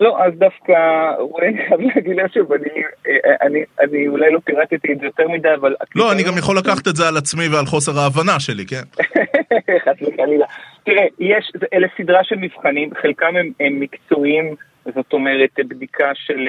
[0.00, 0.72] לא, אז דווקא,
[1.18, 2.82] אולי אני חייב להגיד לה שוב, אני,
[3.42, 5.74] אני, אני אולי לא פירטתי את זה יותר מדי, אבל...
[5.94, 8.82] לא, אני גם יכול לקחת את זה על עצמי ועל חוסר ההבנה שלי, כן.
[9.84, 10.46] חס וחלילה.
[10.84, 14.54] תראה, יש, אלה סדרה של מבחנים, חלקם הם, הם מקצועיים,
[14.94, 16.48] זאת אומרת, בדיקה של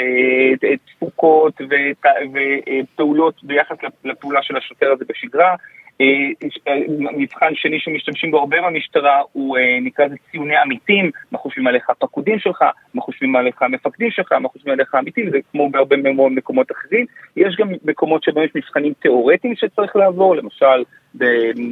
[0.63, 5.55] אה, תפוקות ופעולות ביחס לפעולה של השוטר הזה בשגרה.
[6.01, 6.75] אה,
[7.17, 11.89] מבחן שני שמשתמשים בו הרבה במשטרה הוא אה, נקרא לזה ציוני עמיתים, מה חושבים עליך
[11.89, 16.31] הפקודים שלך, מה חושבים עליך המפקדים שלך, מה חושבים עליך העמיתים, זה כמו בהרבה מאוד
[16.31, 17.05] מקומות אחרים.
[17.35, 20.83] יש גם מקומות שבהם יש מבחנים תיאורטיים שצריך לעבור, למשל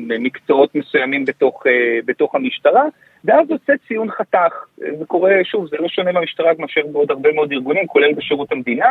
[0.08, 2.84] במקצועות מסוימים בתוך, אה, בתוך המשטרה,
[3.26, 4.66] ואז יוצא ציון חתך.
[4.78, 8.90] זה קורה, שוב, זה לא שונה במשטרה מאשר בעוד הרבה מאוד ארגונים, כולל בשירות המדינה.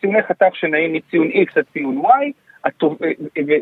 [0.00, 2.32] ציוני חתך שנעים מציון X עד ציון Y.
[2.64, 2.98] הטוב,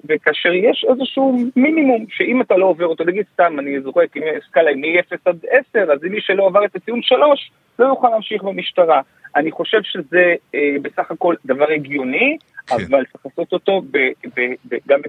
[0.08, 4.44] וכאשר יש איזשהו מינימום, שאם אתה לא עובר אותו, נגיד סתם, אני זוכר, אם יש
[4.48, 9.00] סקאלה מ-0 עד 10, אז מי שלא עבר את הציון 3, לא יוכל להמשיך במשטרה.
[9.36, 12.74] אני חושב שזה אה, בסך הכל דבר הגיוני, כן.
[12.74, 13.98] אבל צריך לעשות אותו ב,
[14.36, 15.00] ב, ב, גם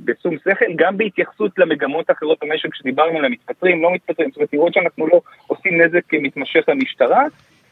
[0.00, 4.74] בשום שכל, גם בהתייחסות למגמות האחרות במשק שדיברנו עליהן, מתפטרים, לא מתפטרים, זאת אומרת, לראות
[4.74, 7.24] שאנחנו לא עושים נזק מתמשך למשטרה,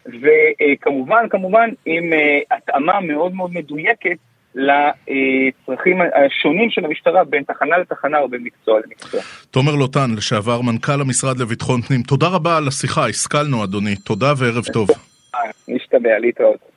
[0.07, 4.17] וכמובן, כמובן, עם אה, התאמה מאוד מאוד מדויקת
[4.57, 9.21] לצרכים השונים של המשטרה בין תחנה לתחנה או בין מקצוע למקצוע.
[9.51, 14.65] תומר לוטן, לשעבר מנכ"ל המשרד לביטחון פנים, תודה רבה על השיחה, השכלנו אדוני, תודה וערב
[14.73, 14.89] טוב.
[15.69, 16.77] נשתמע, להתראות.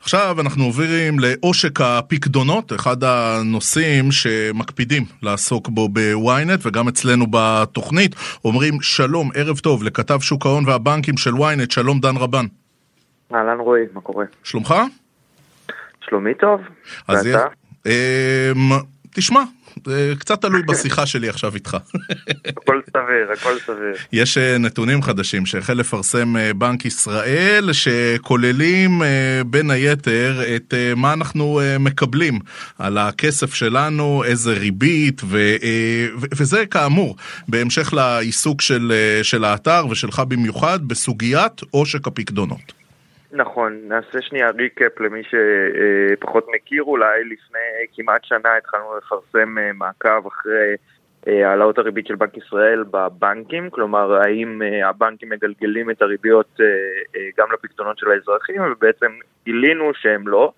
[0.00, 8.14] עכשיו אנחנו עוברים לעושק הפקדונות, אחד הנושאים שמקפידים לעסוק בו בוויינט וגם אצלנו בתוכנית.
[8.44, 12.44] אומרים שלום, ערב טוב, לכתב שוק ההון והבנקים של וויינט, שלום דן רבן.
[13.34, 14.24] אהלן רועי, מה קורה?
[14.44, 14.74] שלומך?
[16.08, 16.60] שלומי טוב,
[17.08, 17.46] ואתה?
[17.86, 17.92] אמ,
[19.14, 19.42] תשמע,
[19.86, 21.76] זה קצת תלוי בשיחה שלי עכשיו איתך.
[22.56, 23.94] הכל סביר, הכל סביר.
[24.12, 29.02] יש אה, נתונים חדשים שהחל לפרסם אה, בנק ישראל, שכוללים
[29.46, 32.38] בין היתר את מה אנחנו מקבלים
[32.78, 35.56] על הכסף שלנו, איזה ריבית, ו,
[36.34, 37.16] וזה כאמור,
[37.48, 42.81] בהמשך לעיסוק של, של האתר ושלך במיוחד, בסוגיית עושק הפקדונות.
[43.32, 47.58] נכון, נעשה שנייה ריקאפ למי שפחות מכיר אולי, לפני
[47.94, 50.74] כמעט שנה התחלנו לפרסם אה, מעקב אחרי
[51.28, 56.60] אה, העלאות הריבית של בנק ישראל בבנקים, כלומר האם אה, הבנקים מגלגלים את הריביות
[57.38, 59.12] גם לפקדונות של האזרחים, ובעצם
[59.44, 60.52] גילינו שהם לא,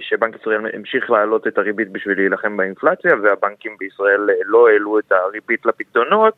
[0.00, 5.66] שבנק ישראל המשיך להעלות את הריבית בשביל להילחם באינפלציה, והבנקים בישראל לא העלו את הריבית
[5.66, 6.34] לפקדונות,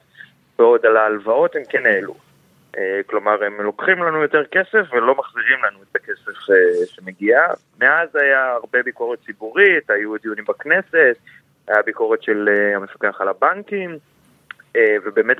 [0.59, 2.28] בעוד על ההלוואות הם כן העלו.
[2.79, 7.41] אה, כלומר, הם לוקחים לנו יותר כסף ולא מחזירים לנו את הכסף אה, שמגיע.
[7.81, 11.17] מאז היה הרבה ביקורת ציבורית, היו דיונים בכנסת,
[11.69, 13.99] היה ביקורת של אה, המפקח על הבנקים,
[15.05, 15.37] ובאמת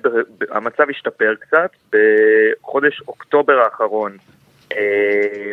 [0.51, 1.71] המצב השתפר קצת.
[1.93, 4.17] בחודש אוקטובר האחרון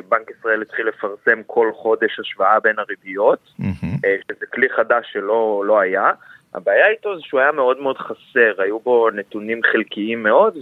[0.10, 4.08] בנק ישראל התחיל לפרסם כל חודש השוואה בין הריביות, mm-hmm.
[4.28, 6.12] שזה כלי חדש שלא לא היה.
[6.54, 10.58] הבעיה איתו זה שהוא היה מאוד מאוד חסר, היו בו נתונים חלקיים מאוד,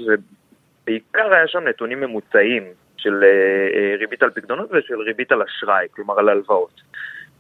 [0.86, 2.64] בעיקר היה שם נתונים ממוצעים
[2.98, 3.30] של אה,
[3.80, 6.82] אה, ריבית על פקדונות ושל ריבית על אשראי, כלומר על הלוואות.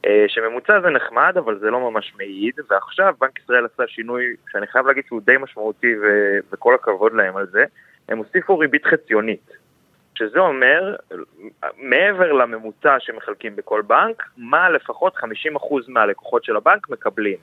[0.05, 4.67] אה, שממוצע זה נחמד, אבל זה לא ממש מעיד, ועכשיו בנק ישראל עשה שינוי שאני
[4.67, 7.65] חייב להגיד שהוא די משמעותי ו- וכל הכבוד להם על זה,
[8.09, 9.51] הם הוסיפו ריבית חציונית,
[10.15, 10.95] שזה אומר,
[11.77, 15.19] מעבר לממוצע שמחלקים בכל בנק, מה לפחות 50%
[15.87, 17.37] מהלקוחות של הבנק מקבלים.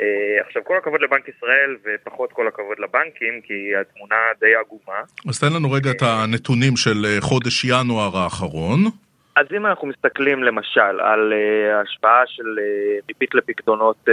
[0.00, 5.00] אה, עכשיו, כל הכבוד לבנק ישראל ופחות כל הכבוד לבנקים, כי התמונה די עגומה.
[5.28, 8.80] אז תן לנו רגע את הנתונים של אה, חודש ינואר האחרון.
[9.36, 11.32] אז אם אנחנו מסתכלים למשל על
[11.82, 12.58] השפעה של
[13.08, 14.08] ריבית לפקדונות,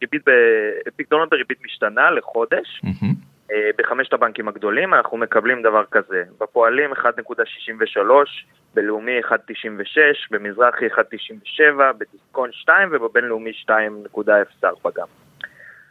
[0.00, 0.22] ריבית
[0.96, 3.33] פקדונות בריבית משתנה לחודש, mm-hmm.
[3.54, 7.00] Uh, בחמשת הבנקים הגדולים אנחנו מקבלים דבר כזה, בפועלים 1.63,
[8.74, 9.34] בלאומי 1.96,
[10.30, 11.60] במזרחי 1.97,
[11.98, 15.06] בדיסקון 2 ובבינלאומי 2.04 גם.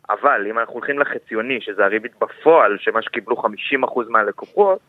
[0.10, 3.48] אבל אם אנחנו הולכים לחציוני, שזה הריבית בפועל, שמה שקיבלו 50%
[4.10, 4.80] מהלקוחות,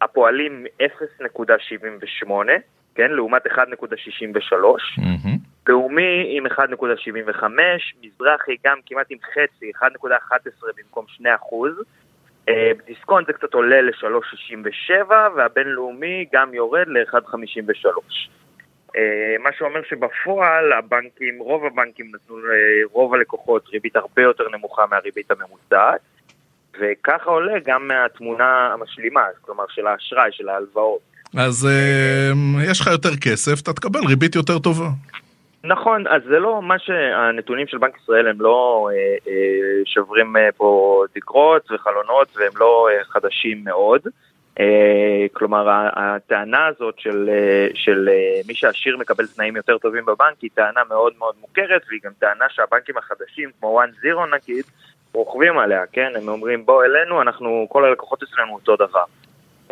[0.00, 2.30] הפועלים 0.78,
[2.94, 5.45] כן, לעומת 1.63, mm-hmm.
[5.68, 7.44] לאומי עם 1.75,
[8.02, 11.72] מזרחי גם כמעט עם חצי, 1.11 במקום 2 אחוז,
[12.48, 17.88] אה, דיסקונט זה קצת עולה ל-3.67 והבינלאומי גם יורד ל-1.53.
[18.96, 25.30] אה, מה שאומר שבפועל הבנקים, רוב הבנקים נתנו לרוב הלקוחות ריבית הרבה יותר נמוכה מהריבית
[25.30, 26.00] הממוצעת
[26.80, 31.00] וככה עולה גם מהתמונה המשלימה, כלומר של האשראי, של ההלוואות.
[31.36, 32.32] אז אה,
[32.70, 34.88] יש לך יותר כסף, אתה תקבל ריבית יותר טובה.
[35.64, 40.48] נכון, אז זה לא מה שהנתונים של בנק ישראל הם לא אה, אה, שוברים אה,
[40.56, 44.00] פה תקרות וחלונות והם לא אה, חדשים מאוד.
[44.60, 50.40] אה, כלומר, הטענה הזאת של, אה, של אה, מי שעשיר מקבל תנאים יותר טובים בבנק
[50.42, 54.64] היא טענה מאוד מאוד מוכרת והיא גם טענה שהבנקים החדשים, כמו 1-0 נגיד,
[55.12, 56.12] רוכבים עליה, כן?
[56.16, 59.04] הם אומרים בוא אלינו, אנחנו, כל הלקוחות אצלנו אותו דבר.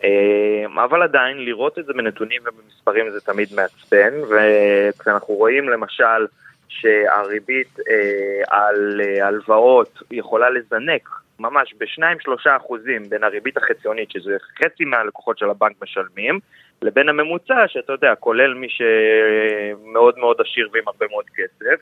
[0.04, 6.26] אה, אבל עדיין לראות את זה בנתונים ובמספרים זה תמיד מעצבן, וכשאנחנו רואים למשל
[6.68, 14.84] שהריבית אה, על אה, הלוואות יכולה לזנק ממש ב-2-3 אחוזים בין הריבית החציונית, שזה חצי
[14.84, 16.38] מהלקוחות של הבנק משלמים,
[16.82, 21.80] לבין הממוצע, שאתה יודע, כולל מי שמאוד מאוד עשיר ועם הרבה מאוד כסף,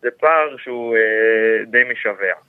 [0.00, 0.96] זה פער שהוא
[1.66, 2.47] די משווע.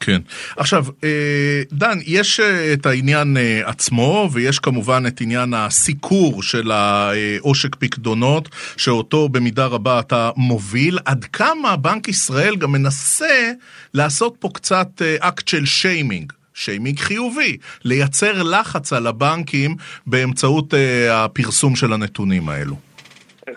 [0.00, 0.18] כן.
[0.56, 6.70] עכשיו, אה, דן, יש אה, את העניין אה, עצמו, ויש כמובן את עניין הסיקור של
[6.70, 10.98] העושק פקדונות, שאותו במידה רבה אתה מוביל.
[11.04, 13.50] עד כמה בנק ישראל גם מנסה
[13.94, 14.88] לעשות פה קצת
[15.20, 16.32] אקט של שיימינג.
[16.54, 19.70] שיימינג חיובי, לייצר לחץ על הבנקים
[20.06, 20.74] באמצעות
[21.10, 22.74] הפרסום של הנתונים האלו.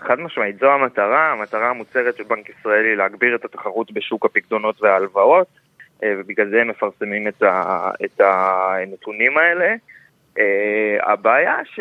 [0.00, 4.82] חד משמעית, זו המטרה, המטרה המוצהרת של בנק ישראל היא להגביר את התחרות בשוק הפקדונות
[4.82, 5.61] וההלוואות.
[6.02, 9.74] אה, ובגלל זה הם מפרסמים את, ה, את הנתונים האלה.
[10.38, 10.42] Uh,
[11.02, 11.80] הבעיה ש...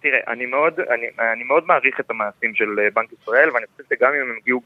[0.00, 3.94] תראה, אני מאוד, אני, אני מאוד מעריך את המעשים של אה, בנק ישראל, ואני חושב
[3.94, 4.60] שגם אם הם הגיעו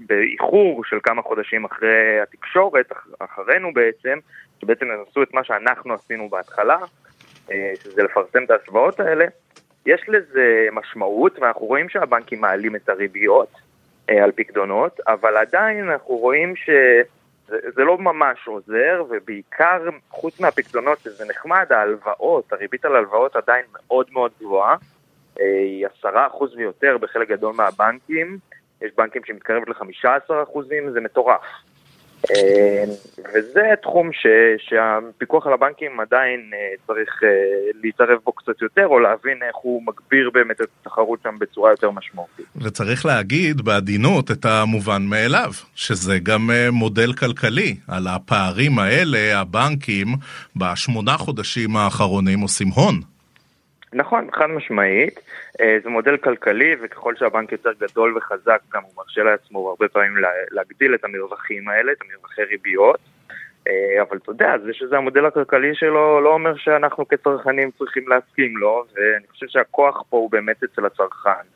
[0.00, 4.18] באיחור של כמה חודשים אחרי התקשורת, אחרינו בעצם,
[4.60, 6.78] שבעצם הם עשו את מה שאנחנו עשינו בהתחלה,
[7.74, 9.24] שזה לפרסם את ההשוואות האלה,
[9.86, 13.52] יש לזה משמעות, ואנחנו רואים שהבנקים מעלים את הריביות
[14.08, 16.70] על פקדונות, אבל עדיין אנחנו רואים ש...
[17.50, 23.64] זה, זה לא ממש עוזר, ובעיקר, חוץ מהפקדונות שזה נחמד, ההלוואות, הריבית על הלוואות עדיין
[23.72, 24.76] מאוד מאוד גבוהה,
[25.40, 28.38] אה, היא עשרה אחוז ויותר בחלק גדול מהבנקים,
[28.82, 30.58] יש בנקים שמתקרבת ל-15%,
[30.92, 31.40] זה מטורף.
[32.30, 32.84] אה,
[33.34, 34.26] וזה תחום ש,
[34.58, 37.28] שהפיקוח על הבנקים עדיין אה, צריך אה,
[37.82, 41.90] להתערב בו קצת יותר, או להבין איך הוא מגביר באמת את התחרות שם בצורה יותר
[41.90, 42.46] משמעותית.
[42.56, 47.76] וצריך להגיד בעדינות את המובן מאליו, שזה גם מודל כלכלי.
[47.88, 50.06] על הפערים האלה, הבנקים
[50.56, 53.00] בשמונה חודשים האחרונים עושים הון.
[53.92, 55.20] נכון, חד משמעית.
[55.60, 60.14] אה, זה מודל כלכלי, וככל שהבנק יותר גדול וחזק, גם הוא מרשה לעצמו הרבה פעמים
[60.50, 63.00] להגדיל את המרווחים האלה, את המרווחי ריביות.
[63.68, 68.56] אה, אבל אתה יודע, זה שזה המודל הכלכלי שלו לא אומר שאנחנו כצרכנים צריכים להסכים
[68.56, 71.46] לו, ואני חושב שהכוח פה הוא באמת אצל הצרכן.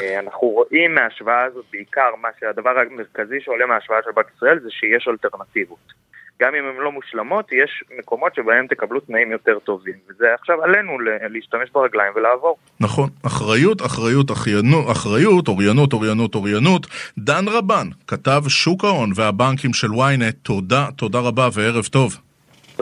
[0.00, 4.70] אה, אנחנו רואים מההשוואה הזאת בעיקר, מה שהדבר המרכזי שעולה מההשוואה של בנק ישראל זה
[4.70, 6.02] שיש אלטרנטיבות.
[6.42, 9.94] גם אם הן לא מושלמות, יש מקומות שבהם תקבלו תנאים יותר טובים.
[10.08, 10.98] וזה עכשיו עלינו
[11.30, 12.56] להשתמש ברגליים ולעבור.
[12.80, 16.86] נכון, אחריות, אחריות, אחיינו, אחריות, אוריינות, אוריינות, אוריינות.
[17.18, 22.18] דן רבן, כתב שוק ההון והבנקים של ynet, תודה, תודה רבה וערב טוב.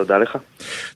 [0.01, 0.37] תודה לך.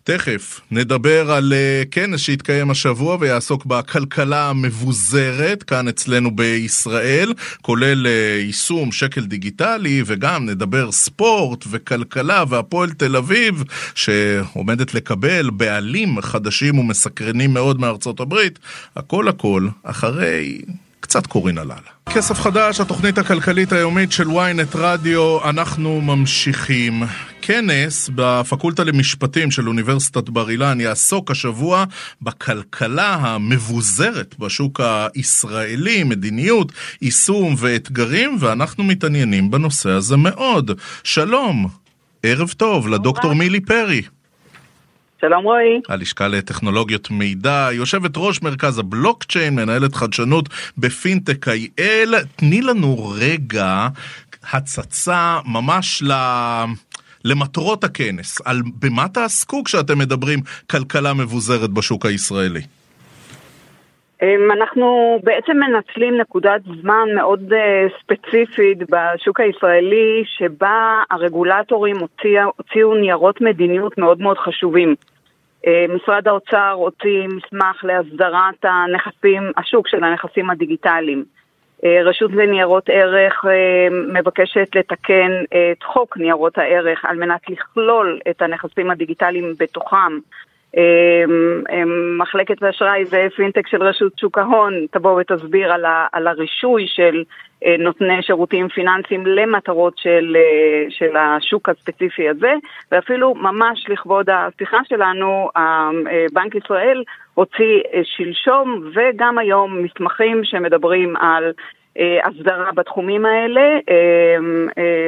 [0.05, 8.09] תכף נדבר על uh, כנס שהתקיים השבוע ויעסוק בכלכלה המבוזרת כאן אצלנו בישראל, כולל uh,
[8.43, 13.65] יישום שקל דיגיטלי וגם נדבר ספורט וכלכלה והפועל תל אביב
[13.95, 18.59] שעומדת לקבל בעלים חדשים ומסקרנים מאוד מארצות הברית.
[18.97, 20.63] הכל הכל אחרי
[21.05, 21.91] קצת קורין הלאללה.
[22.09, 27.03] כסף חדש, התוכנית הכלכלית היומית של ynet רדיו, אנחנו ממשיכים.
[27.43, 31.85] כנס בפקולטה למשפטים של אוניברסיטת בר אילן יעסוק השבוע
[32.23, 34.81] בכלכלה המבוזרת בשוק
[35.15, 40.71] הישראלי, מדיניות, יישום ואתגרים, ואנחנו מתעניינים בנושא הזה מאוד.
[41.05, 41.69] שלום,
[42.23, 44.03] ערב טוב לדוקטור מילי פרי.
[45.29, 45.81] שלום רועי.
[45.89, 52.15] הלשכה לטכנולוגיות מידע, יושבת ראש מרכז הבלוקצ'יין, מנהלת חדשנות בפינטק איי-אל.
[52.37, 53.89] תני לנו רגע
[54.53, 56.13] הצצה ממש ל...
[57.25, 60.39] למטרות הכנס, על במה תעסקו כשאתם מדברים
[60.71, 62.61] כלכלה מבוזרת בשוק הישראלי?
[64.23, 72.95] אמ, אנחנו בעצם מנצלים נקודת זמן מאוד אה, ספציפית בשוק הישראלי שבה הרגולטורים הוציאו, הוציאו
[72.95, 74.95] ניירות מדיניות מאוד מאוד חשובים.
[75.67, 81.25] אה, משרד האוצר הוציא מסמך להסדרת הנכסים, השוק של הנכסים הדיגיטליים.
[81.85, 88.43] אה, רשות לניירות ערך אה, מבקשת לתקן את חוק ניירות הערך על מנת לכלול את
[88.43, 90.19] הנכסים הדיגיטליים בתוכם.
[92.19, 97.25] מחלקת האשראי ופינטק של רשות שוק ההון תבוא ותסביר על, ה, על הרישוי של
[97.65, 102.55] אה, נותני שירותים פיננסיים למטרות של, אה, של השוק הספציפי הזה,
[102.93, 105.91] ואפילו ממש לכבוד השיחה שלנו, אה,
[106.33, 107.03] בנק ישראל
[107.35, 111.53] הוציא שלשום וגם היום מסמכים שמדברים על
[112.25, 113.79] הסדרה בתחומים האלה,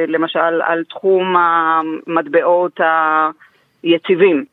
[0.07, 2.79] למשל על תחום המטבעות
[3.83, 4.45] היציבים.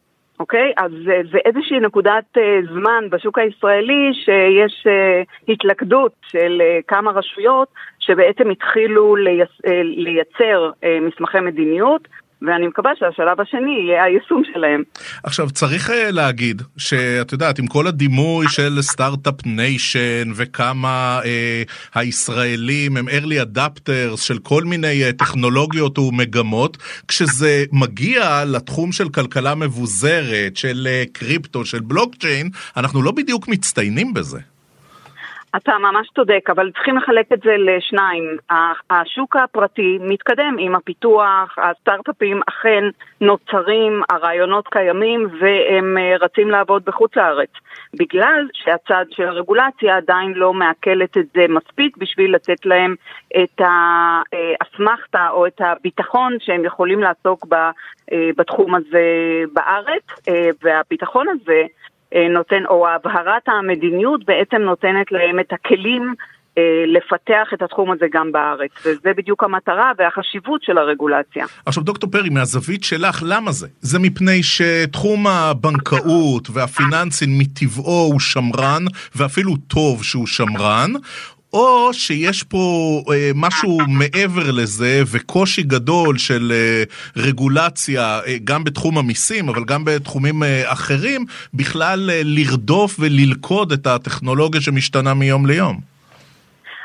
[0.44, 0.72] אוקיי?
[0.76, 7.68] אז אה, זה איזושהי נקודת אה, זמן בשוק הישראלי שיש אה, התלכדות של כמה רשויות
[7.98, 9.16] שבעצם התחילו
[9.96, 12.08] לייצר מסמכי מדיניות
[12.46, 14.82] ואני מקווה שהשלב השני יהיה היישום שלהם.
[15.24, 21.26] עכשיו, צריך אה, להגיד שאת יודעת, עם כל הדימוי של start-up nation וכמה אה,
[21.94, 26.76] הישראלים הם early adapters של כל מיני אה, טכנולוגיות ומגמות,
[27.08, 34.14] כשזה מגיע לתחום של כלכלה מבוזרת, של אה, קריפטו, של בלוקצ'יין, אנחנו לא בדיוק מצטיינים
[34.14, 34.53] בזה.
[35.56, 38.36] אתה ממש צודק, אבל צריכים לחלק את זה לשניים.
[38.90, 42.84] השוק הפרטי מתקדם עם הפיתוח, הסטארט-אפים אכן
[43.20, 47.50] נוצרים, הרעיונות קיימים והם אה, רצים לעבוד בחוץ לארץ.
[47.94, 52.94] בגלל שהצד של הרגולציה עדיין לא מעכלת את זה מספיק בשביל לתת להם
[53.42, 57.46] את האסמכתה או את הביטחון שהם יכולים לעסוק
[58.12, 59.04] אה, בתחום הזה
[59.52, 61.83] בארץ, אה, והביטחון הזה אה,
[62.30, 66.14] נותן, או הבהרת המדיניות בעצם נותנת להם את הכלים
[66.58, 71.46] אה, לפתח את התחום הזה גם בארץ, וזה בדיוק המטרה והחשיבות של הרגולציה.
[71.66, 73.66] עכשיו דוקטור פרי, מהזווית שלך, למה זה?
[73.80, 78.84] זה מפני שתחום הבנקאות והפיננסים מטבעו הוא שמרן,
[79.16, 80.90] ואפילו טוב שהוא שמרן,
[81.54, 82.58] או שיש פה
[83.12, 86.82] אה, משהו מעבר לזה וקושי גדול של אה,
[87.16, 93.86] רגולציה, אה, גם בתחום המיסים, אבל גם בתחומים אה, אחרים, בכלל אה, לרדוף וללכוד את
[93.86, 95.76] הטכנולוגיה שמשתנה מיום ליום.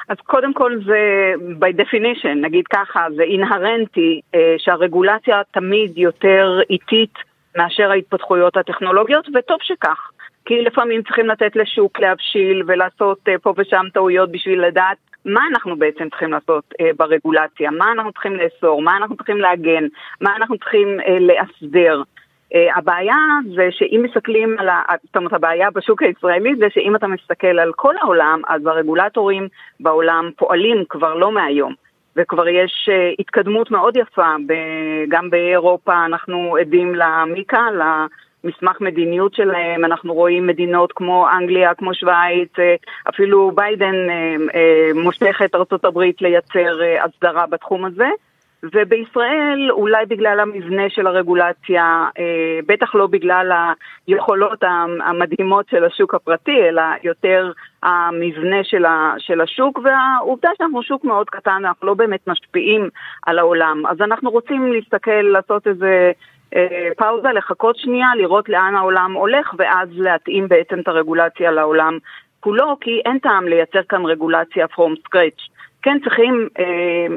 [0.09, 7.28] אז קודם כל זה by definition, נגיד ככה, זה אינהרנטי אה, שהרגולציה תמיד יותר איטית
[7.59, 10.09] מאשר ההתפתחויות הטכנולוגיות, וטוב שכך.
[10.45, 15.75] כי לפעמים צריכים לתת לשוק להבשיל ולעשות אה, פה ושם טעויות בשביל לדעת מה אנחנו
[15.75, 19.83] בעצם צריכים לעשות אה, ברגולציה, מה אנחנו צריכים לאסור, מה אנחנו צריכים להגן,
[20.21, 22.01] מה אנחנו צריכים אה, לאסדר.
[22.53, 23.15] Uh, הבעיה
[23.55, 24.81] זה שאם מסתכלים על, ה...
[25.03, 29.47] זאת אומרת הבעיה בשוק הישראלי זה שאם אתה מסתכל על כל העולם, אז הרגולטורים
[29.79, 31.73] בעולם פועלים כבר לא מהיום.
[32.19, 34.35] וכבר יש uh, התקדמות מאוד יפה.
[35.09, 42.51] גם באירופה אנחנו עדים למיקה, למסמך מדיניות שלהם, אנחנו רואים מדינות כמו אנגליה, כמו שווייץ,
[42.55, 48.09] uh, אפילו ביידן uh, מושך את ארה"ב לייצר הסדרה בתחום הזה.
[48.63, 53.51] ובישראל, אולי בגלל המבנה של הרגולציה, אה, בטח לא בגלל
[54.07, 54.63] היכולות
[55.05, 57.51] המדהימות של השוק הפרטי, אלא יותר
[57.83, 62.89] המבנה של, השוק, והעובדה שאנחנו שוק מאוד קטן, אנחנו לא באמת משפיעים
[63.25, 63.83] על העולם.
[63.87, 66.11] אז אנחנו רוצים להסתכל, לעשות איזה...
[66.55, 71.97] אה, פאוזה, לחכות שנייה, לראות לאן העולם הולך, ואז להתאים בעצם את הרגולציה לעולם
[72.39, 75.58] כולו, כי אין טעם לייצר כאן רגולציה from scratch.
[75.81, 76.65] כן צריכים אה,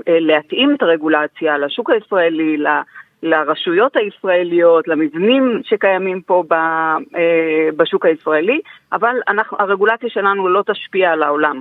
[0.09, 2.67] אה, להתאים את הרגולציה לשוק הישראלי, ל,
[3.23, 8.61] לרשויות הישראליות, למבנים שקיימים פה ב, אה, בשוק הישראלי,
[8.93, 11.61] אבל אנחנו, הרגולציה שלנו לא תשפיע על העולם.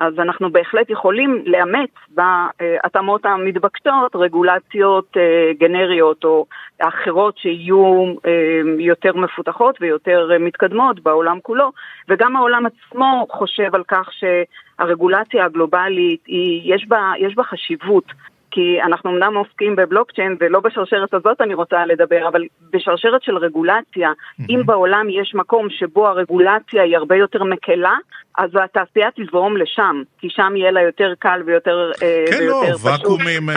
[0.00, 6.46] אז אנחנו בהחלט יכולים לאמץ בהתאמות המתבקשות רגולציות אה, גנריות או
[6.78, 11.72] אחרות שיהיו אה, יותר מפותחות ויותר מתקדמות בעולם כולו,
[12.08, 18.04] וגם העולם עצמו חושב על כך שהרגולציה הגלובלית, היא, יש, בה, יש בה חשיבות.
[18.50, 24.10] כי אנחנו אמנם עוסקים בבלוקצ'יין ולא בשרשרת הזאת אני רוצה לדבר, אבל בשרשרת של רגולציה,
[24.10, 24.44] mm-hmm.
[24.48, 27.94] אם בעולם יש מקום שבו הרגולציה היא הרבה יותר מקלה,
[28.38, 32.76] אז התעשייה תזרום לשם, כי שם יהיה לה יותר קל ויותר, אה, כן, ויותר לא,
[32.76, 32.82] פשוט.
[32.82, 33.48] כן, לא, ואקומים...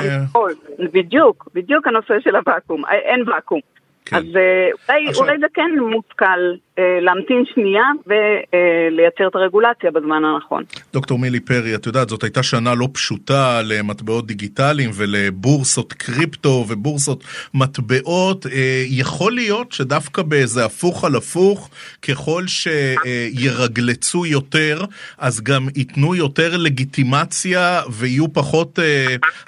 [0.94, 3.60] בדיוק, בדיוק הנושא של הוואקום, אין ואקום.
[4.06, 4.16] כן.
[4.16, 5.26] אז אה, אולי, עכשיו...
[5.26, 6.24] אולי זה כן מושכל
[6.73, 10.64] אה, להמתין שנייה ולייצר את הרגולציה בזמן הנכון.
[10.94, 17.24] דוקטור מילי פרי, את יודעת, זאת הייתה שנה לא פשוטה למטבעות דיגיטליים ולבורסות קריפטו ובורסות
[17.54, 18.46] מטבעות.
[18.46, 21.70] אה, יכול להיות שדווקא באיזה הפוך על הפוך,
[22.02, 24.86] ככל שירגלצו יותר,
[25.18, 28.80] אז גם ייתנו יותר לגיטימציה ויהיו פחות,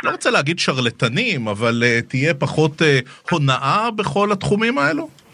[0.03, 2.81] לא רוצה להגיד שרלטנים, אבל תהיה פחות
[3.31, 5.24] הונאה בכל התחומים האלו?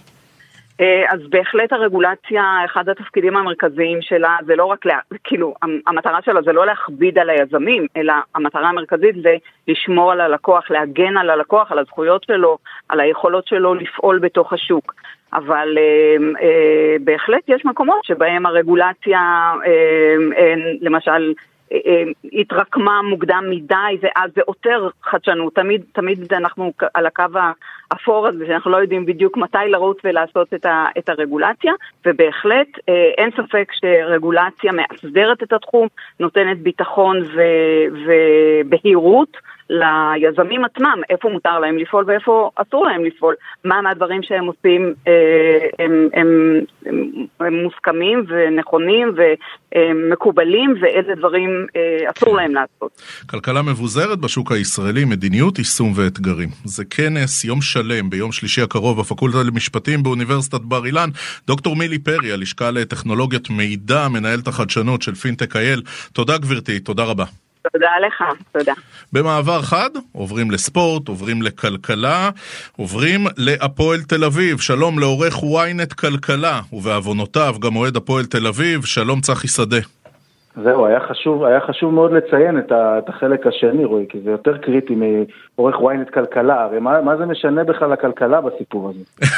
[0.82, 5.54] אה, אז בהחלט הרגולציה, אחד התפקידים המרכזיים שלה זה לא רק, לה, כאילו,
[5.88, 9.36] המטרה שלה זה לא להכביד על היזמים, אלא המטרה המרכזית זה
[9.68, 12.58] לשמור על הלקוח, להגן על הלקוח, על הזכויות שלו,
[12.90, 14.94] על היכולות שלו לפעול בתוך השוק.
[15.34, 19.20] אבל אה, אה, בהחלט יש מקומות שבהם הרגולציה,
[19.66, 21.34] אה, אה, למשל,
[21.74, 22.04] אה,
[22.34, 25.56] התרקמה מוקדם מדי ואז זה עותר חדשנות.
[25.56, 27.24] תמיד, תמיד אנחנו על הקו
[27.92, 31.74] האפור הזה שאנחנו לא יודעים בדיוק מתי לרוץ ולעשות את, ה, את הרגולציה
[32.06, 35.88] ובהחלט אה, אין ספק שרגולציה מאסדרת את התחום,
[36.20, 37.42] נותנת ביטחון ו,
[38.06, 39.38] ובהירות.
[39.72, 45.14] ליזמים עצמם, איפה מותר להם לפעול ואיפה אסור להם לפעול, מה מהדברים שהם עושים אה,
[45.80, 49.16] הם, הם, הם, הם מוסכמים ונכונים
[49.76, 53.02] ומקובלים ואיזה דברים אה, אסור להם לעשות.
[53.30, 56.50] כלכלה מבוזרת בשוק הישראלי, מדיניות, יישום ואתגרים.
[56.66, 61.10] זה כנס יום שלם ביום שלישי הקרוב בפקולטה למשפטים באוניברסיטת בר אילן.
[61.48, 65.82] דוקטור מילי פרי, הלשכה לטכנולוגיות מידע, מנהלת החדשנות של פינטק אייל.
[66.14, 67.26] תודה גברתי, תודה רבה.
[67.72, 68.74] תודה לך, תודה.
[69.14, 72.30] במעבר חד, עוברים לספורט, עוברים לכלכלה,
[72.78, 74.60] עוברים להפועל תל אביב.
[74.60, 80.01] שלום לעורך ynet כלכלה, ובעוונותיו גם אוהד הפועל תל אביב, שלום צחי שדה.
[80.56, 84.32] זהו, היה חשוב, היה חשוב מאוד לציין את, ה, את החלק השני, רועי, כי זה
[84.32, 89.00] יותר קריטי מעורך ynet כלכלה, הרי מה, מה זה משנה בכלל לכלכלה בסיפור הזה?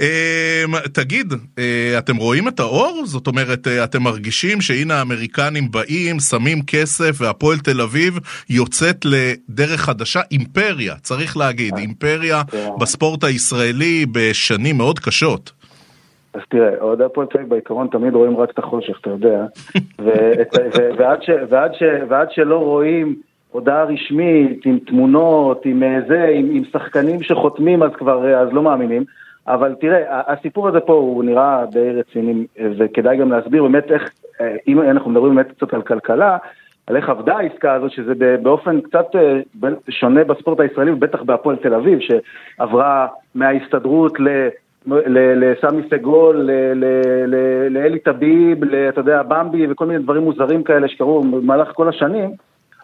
[0.00, 3.02] אמ, תגיד, אה, אתם רואים את האור?
[3.04, 8.18] זאת אומרת, אה, אתם מרגישים שהנה האמריקנים באים, שמים כסף, והפועל תל אביב
[8.50, 11.76] יוצאת לדרך חדשה, אימפריה, צריך להגיד.
[11.76, 12.42] אימפריה.
[12.80, 15.57] בספורט הישראלי בשנים מאוד קשות.
[16.38, 19.46] אז תראה, אוהדי הפועל תל אביב בעיקרון תמיד רואים רק את החושך, אתה יודע.
[20.98, 23.14] ועד, ש, ועד, ש, ועד שלא רואים
[23.50, 28.48] הודעה רשמית עם תמונות, עם אה, זה, עם, עם שחקנים שחותמים, אז כבר, אה, אז
[28.52, 29.04] לא מאמינים.
[29.46, 32.46] אבל תראה, הסיפור הזה פה הוא נראה די רציני,
[32.78, 34.10] וכדאי גם להסביר באמת איך,
[34.40, 36.36] אה, אם אנחנו מדברים באמת קצת על כלכלה,
[36.86, 39.06] על איך עבדה העסקה הזאת, שזה באופן קצת
[39.88, 44.48] שונה בספורט הישראלי, ובטח בהפועל תל אביב, שעברה מההסתדרות ל...
[45.36, 46.50] לסמי סגול,
[47.70, 48.58] לאלי טביב,
[48.88, 52.30] אתה יודע, במבי וכל מיני דברים מוזרים כאלה שקרו במהלך כל השנים,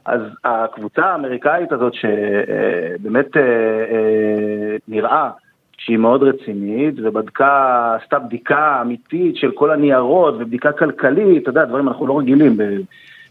[0.05, 5.31] אז הקבוצה האמריקאית הזאת שבאמת אה, אה, נראה
[5.79, 11.89] שהיא מאוד רצינית ובדקה, עשתה בדיקה אמיתית של כל הניירות ובדיקה כלכלית, אתה יודע, דברים
[11.89, 12.57] אנחנו לא רגילים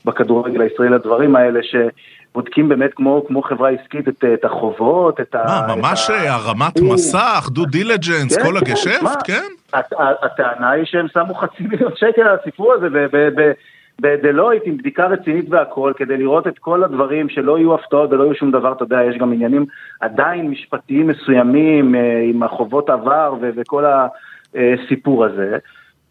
[0.06, 1.60] בכדורגל הישראלי לדברים האלה,
[2.34, 5.44] שבודקים באמת כמו, כמו חברה עסקית את, את החובות, את ה...
[5.46, 6.34] מה, ממש ה...
[6.34, 9.44] הרמת מסך, דו דילג'נס, כן, כל כן, הגשפט, כן?
[10.22, 12.88] הטענה היא שהם שמו חצי מיליון שקל על הסיפור הזה,
[14.02, 18.36] בדלויט עם בדיקה רצינית והכל, כדי לראות את כל הדברים, שלא יהיו הפתעות ולא יהיו
[18.36, 19.66] שום דבר, אתה יודע, יש גם עניינים
[20.02, 23.86] עדיין משפטיים מסוימים אה, עם החובות עבר וכל
[24.56, 25.58] הסיפור הזה.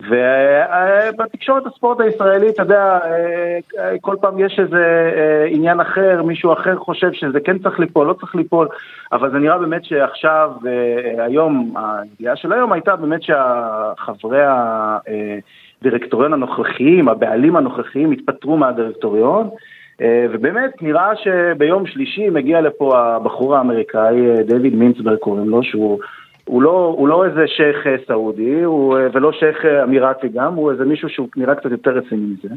[0.09, 2.99] ובתקשורת הספורט הישראלית, אתה יודע,
[3.79, 8.07] אה, כל פעם יש איזה אה, עניין אחר, מישהו אחר חושב שזה כן צריך ליפול,
[8.07, 8.69] לא צריך ליפול,
[9.13, 10.51] אבל זה נראה באמת שעכשיו,
[11.19, 14.43] היום, הידיעה של היום הייתה באמת שהחברי.
[15.83, 19.49] הדירקטוריון הנוכחיים, הבעלים הנוכחיים התפטרו מהדירקטוריון,
[20.03, 25.99] אה, ובאמת נראה שביום שלישי מגיע לפה הבחור האמריקאי, אה, דויד מינצברג קוראים לו, שהוא
[26.45, 30.85] הוא לא, הוא לא איזה שייח' אה, סעודי, הוא, ולא שייח' אמירתי גם, הוא איזה
[30.85, 32.55] מישהו שהוא נראה קצת יותר רציני מזה.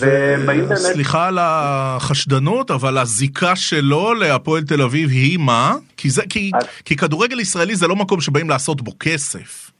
[0.00, 5.72] ובאים סליחה על החשדנות, אבל הזיקה שלו להפועל תל אביב היא מה?
[5.96, 6.66] כי, זה, כי, אז...
[6.84, 9.70] כי כדורגל ישראלי זה לא מקום שבאים לעשות בו כסף.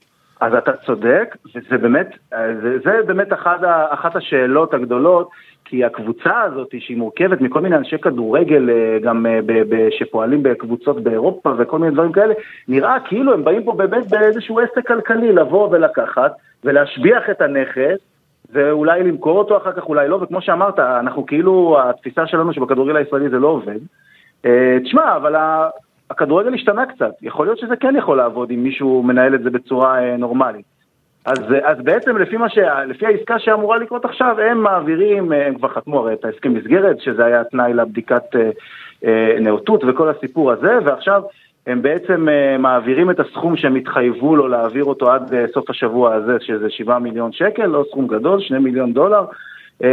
[0.41, 5.29] אז אתה צודק, וזה באמת, זה, זה באמת אחת, אחת השאלות הגדולות,
[5.73, 9.39] כי הקבוצה הזאת שהיא מורכבת מכל מיני אנשי כדורגל אה, גם אה,
[9.99, 12.33] שפועלים בקבוצות באירופה וכל מיני דברים כאלה,
[12.67, 16.31] נראה כאילו הם באים פה באמת באיזשהו עסק כלכלי לבוא ולקחת
[16.63, 17.99] ולהשביח את הנכס
[18.51, 23.29] ואולי למכור אותו אחר כך, אולי לא, וכמו שאמרת, אנחנו כאילו, התפיסה שלנו שבכדורגל הישראלי
[23.29, 23.79] זה לא עובד.
[24.45, 25.35] אה, תשמע, אבל
[26.09, 30.17] הכדורגל השתנה קצת, יכול להיות שזה כן יכול לעבוד אם מישהו מנהל את זה בצורה
[30.17, 30.72] נורמלית.
[31.25, 32.57] אז, אז בעצם לפי, ש...
[32.87, 36.99] לפי העסקה שאמורה לקרות עכשיו, הם מעבירים, אה, הם כבר חתמו הרי את ההסכם מסגרת,
[36.99, 38.49] שזה היה תנאי לבדיקת אה,
[39.05, 41.21] אה, נאותות וכל הסיפור הזה, ועכשיו
[41.67, 42.27] הם בעצם
[42.59, 47.31] מעבירים את הסכום שהם התחייבו לו להעביר אותו עד סוף השבוע הזה, שזה 7 מיליון
[47.31, 49.25] שקל, לא סכום גדול, 2 מיליון דולר.
[49.83, 49.89] אה,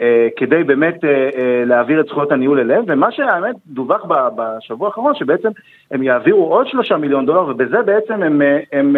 [0.00, 4.04] אה, כדי באמת אה, להעביר את זכויות הניהול אליהם, ומה שהאמת דווח
[4.36, 5.48] בשבוע האחרון, שבעצם
[5.90, 8.42] הם יעבירו עוד שלושה מיליון דולר, ובזה בעצם הם,
[8.72, 8.96] הם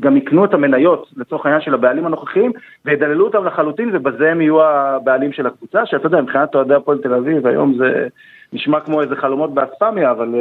[0.00, 2.52] גם יקנו את המניות, לצורך העניין של הבעלים הנוכחיים,
[2.84, 7.14] וידללו אותם לחלוטין, ובזה הם יהיו הבעלים של הקבוצה, שאתה יודע, מבחינת אוהדי הפועל תל
[7.14, 8.08] אביב, היום זה
[8.52, 10.34] נשמע כמו איזה חלומות באספמיה, אבל...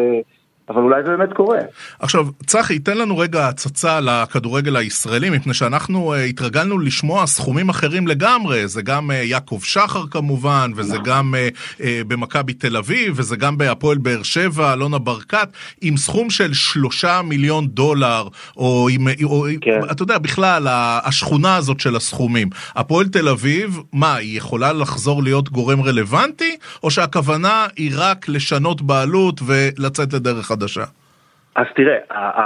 [0.70, 1.59] אבל אולי זה באמת קורה.
[1.99, 8.07] עכשיו, צחי, תן לנו רגע הצצה לכדורגל הישראלי, מפני שאנחנו uh, התרגלנו לשמוע סכומים אחרים
[8.07, 11.05] לגמרי, זה גם uh, יעקב שחר כמובן, וזה נכון.
[11.05, 15.49] גם uh, uh, במכבי תל אביב, וזה גם בהפועל באר שבע, אלונה ברקת,
[15.82, 19.80] עם סכום של שלושה מיליון דולר, או עם, או, כן.
[19.91, 20.68] אתה יודע, בכלל,
[21.03, 22.49] השכונה הזאת של הסכומים.
[22.76, 28.82] הפועל תל אביב, מה, היא יכולה לחזור להיות גורם רלוונטי, או שהכוונה היא רק לשנות
[28.82, 30.84] בעלות ולצאת לדרך חדשה?
[31.56, 31.97] אז תראה,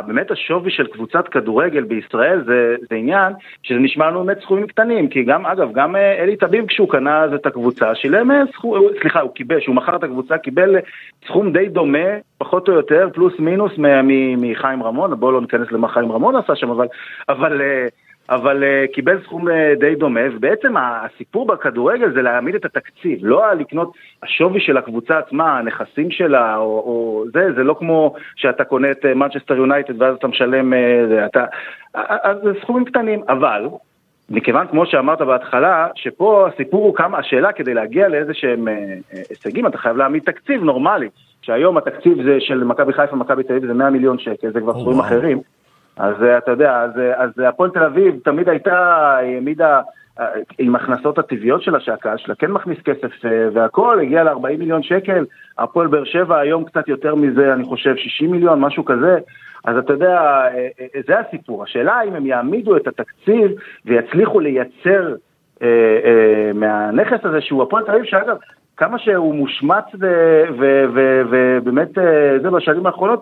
[0.07, 3.34] באמת השווי של קבוצת כדורגל בישראל זה, זה עניין
[3.64, 7.24] שזה נשמע לנו באמת סכומים קטנים, כי גם, אגב, גם אה, אלי טביב כשהוא קנה
[7.24, 10.76] אז את הקבוצה, שילם אה, סכום, סליחה, הוא קיבל, כשהוא מכר את הקבוצה, קיבל
[11.26, 12.07] סכום די דומה,
[12.38, 13.72] פחות או יותר, פלוס מינוס
[14.38, 16.88] מחיים רמון, בואו לא ניכנס למה חיים רמון עשה שם, אבל,
[17.30, 17.86] אבל אה,
[18.30, 23.53] אבל uh, קיבל סכום uh, די דומה, ובעצם הסיפור בכדורגל זה להעמיד את התקציב, לא
[23.53, 23.91] לקנות
[24.23, 29.05] השווי של הקבוצה עצמה, הנכסים שלה, או, או זה, זה לא כמו שאתה קונה את
[29.05, 30.75] מנצ'סטר uh, יונייטד ואז אתה משלם, uh,
[31.09, 31.45] זה, אתה,
[31.93, 33.67] אז זה סכומים קטנים, אבל
[34.30, 38.67] מכיוון, כמו שאמרת בהתחלה, שפה הסיפור הוא כמה, השאלה כדי להגיע לאיזה שהם
[39.30, 41.09] הישגים, אתה חייב להעמיד תקציב נורמלי,
[41.41, 44.80] שהיום התקציב זה של מכבי חיפה, מכבי תל אביב זה 100 מיליון שקל, זה כבר
[44.80, 45.41] סכומים אחרים.
[46.00, 49.82] אז אה, אתה יודע, אז, אה, אז הפועל תל אביב תמיד הייתה, היא העמידה
[50.20, 50.26] אה,
[50.60, 53.12] עם הכנסות הטבעיות שלה, שהקהל שלה כן מכניס כסף
[53.54, 55.26] והכל, הגיע ל-40 מיליון שקל,
[55.58, 59.18] הפועל באר שבע היום קצת יותר מזה, אני חושב 60 מיליון, משהו כזה,
[59.66, 60.43] אז אתה יודע,
[61.08, 61.64] זה הסיפור.
[61.64, 63.52] השאלה האם הם יעמידו את התקציב
[63.86, 65.16] ויצליחו לייצר
[65.62, 65.68] אה,
[66.06, 68.38] אה, מהנכס הזה שהוא הפועל תל אביב, שאגב,
[68.78, 69.86] כמה שהוא מושמץ
[71.00, 71.89] ובאמת
[72.41, 73.22] זה בשנים האחרונות,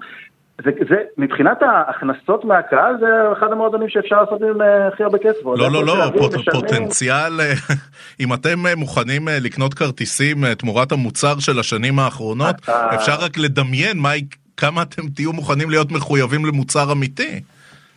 [0.64, 5.46] זה, זה, מבחינת ההכנסות מהקהל, זה אחד המועדונים שאפשר לעשות עם אה, הכי הרבה כסף.
[5.46, 7.54] לא, לא, לא, פוט, פוטנציאל, אה,
[8.20, 12.96] אם אתם אה, מוכנים לקנות כרטיסים תמורת המוצר של השנים האחרונות, אתה...
[12.96, 14.10] אפשר רק לדמיין מה,
[14.58, 17.42] כמה אתם תהיו מוכנים להיות מחויבים למוצר אמיתי.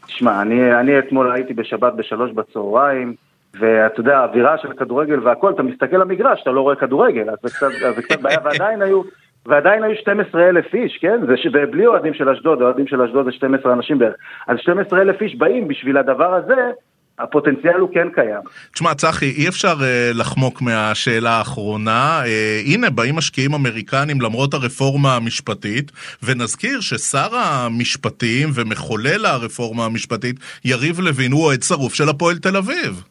[0.07, 3.15] תשמע, אני, אני אתמול הייתי בשבת בשלוש בצהריים,
[3.61, 7.49] ואתה יודע, האווירה של כדורגל והכל, אתה מסתכל למגרש, אתה לא רואה כדורגל, אז זה
[7.49, 9.03] קצת, זה קצת בעיה, ועדיין היו...
[9.47, 11.21] ועדיין היו 12 אלף איש, כן?
[11.27, 14.15] זה בלי אוהדים של אשדוד, אוהדים של אשדוד זה 12 אנשים בערך.
[14.47, 16.71] אז 12 אלף איש באים בשביל הדבר הזה,
[17.19, 18.41] הפוטנציאל הוא כן קיים.
[18.75, 22.23] תשמע, צחי, אי אפשר uh, לחמוק מהשאלה האחרונה.
[22.25, 31.01] Uh, הנה, באים משקיעים אמריקנים למרות הרפורמה המשפטית, ונזכיר ששר המשפטים ומחולל הרפורמה המשפטית, יריב
[31.01, 33.03] לוין, הוא אוהד שרוף של הפועל תל אביב.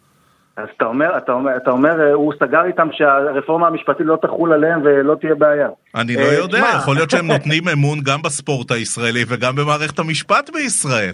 [0.64, 4.54] אז אתה אומר, אתה אומר, אתה אומר, אה, הוא סגר איתם שהרפורמה המשפטית לא תחול
[4.54, 5.70] עליהם ולא תהיה בעיה.
[5.96, 11.14] אני לא יודע, יכול להיות שהם נותנים אמון גם בספורט הישראלי וגם במערכת המשפט בישראל.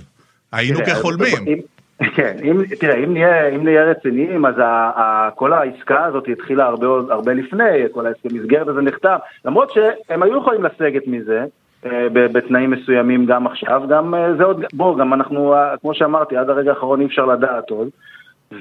[0.51, 1.61] היינו כחולמים.
[2.15, 6.65] כן, אם, תראה, אם נהיה, אם נהיה רציניים, אז ה, ה, כל העסקה הזאת התחילה
[6.65, 9.15] הרבה, הרבה לפני, כל ההסכם מסגרת הזה נחתם,
[9.45, 11.45] למרות שהם היו יכולים לסגת מזה,
[11.85, 16.37] אה, בתנאים מסוימים גם עכשיו, גם אה, זה עוד, בוא, גם אנחנו, אה, כמו שאמרתי,
[16.37, 17.89] עד הרגע האחרון אי אפשר לדעת עוד.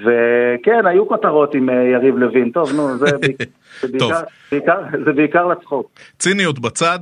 [0.02, 3.06] וכן, היו כותרות עם יריב לוין, טוב, נו, זה,
[3.80, 4.20] זה, בעיקר,
[4.52, 5.90] בעיקר, זה בעיקר לצחוק.
[6.18, 6.98] ציניות בצד,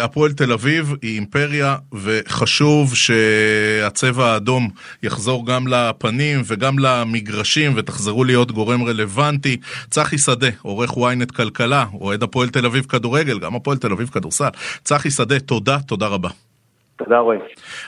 [0.00, 4.68] הפועל תל אביב היא אימפריה, וחשוב שהצבע האדום
[5.02, 9.56] יחזור גם לפנים וגם למגרשים, ותחזרו להיות גורם רלוונטי.
[9.90, 14.48] צחי שדה, עורך ynet כלכלה, אוהד הפועל תל אביב כדורגל, גם הפועל תל אביב כדורסל.
[14.84, 16.28] צחי שדה, תודה, תודה רבה.
[16.96, 17.38] תודה רועי.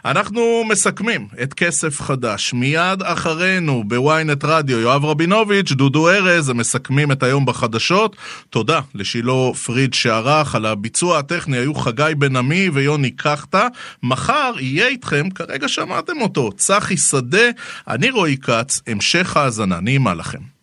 [0.05, 2.55] אנחנו מסכמים את כסף חדש.
[2.55, 8.17] מיד אחרינו בוויינט רדיו, יואב רבינוביץ', דודו ארז, הם מסכמים את היום בחדשות.
[8.51, 13.69] תודה לשילה פריד שערך, על הביצוע הטכני היו חגי בן עמי ויוני קחטה.
[14.03, 17.49] מחר יהיה איתכם, כרגע שמעתם אותו, צחי שדה,
[17.89, 20.58] אני רועי כץ, המשך האזנה, נעימה לכם.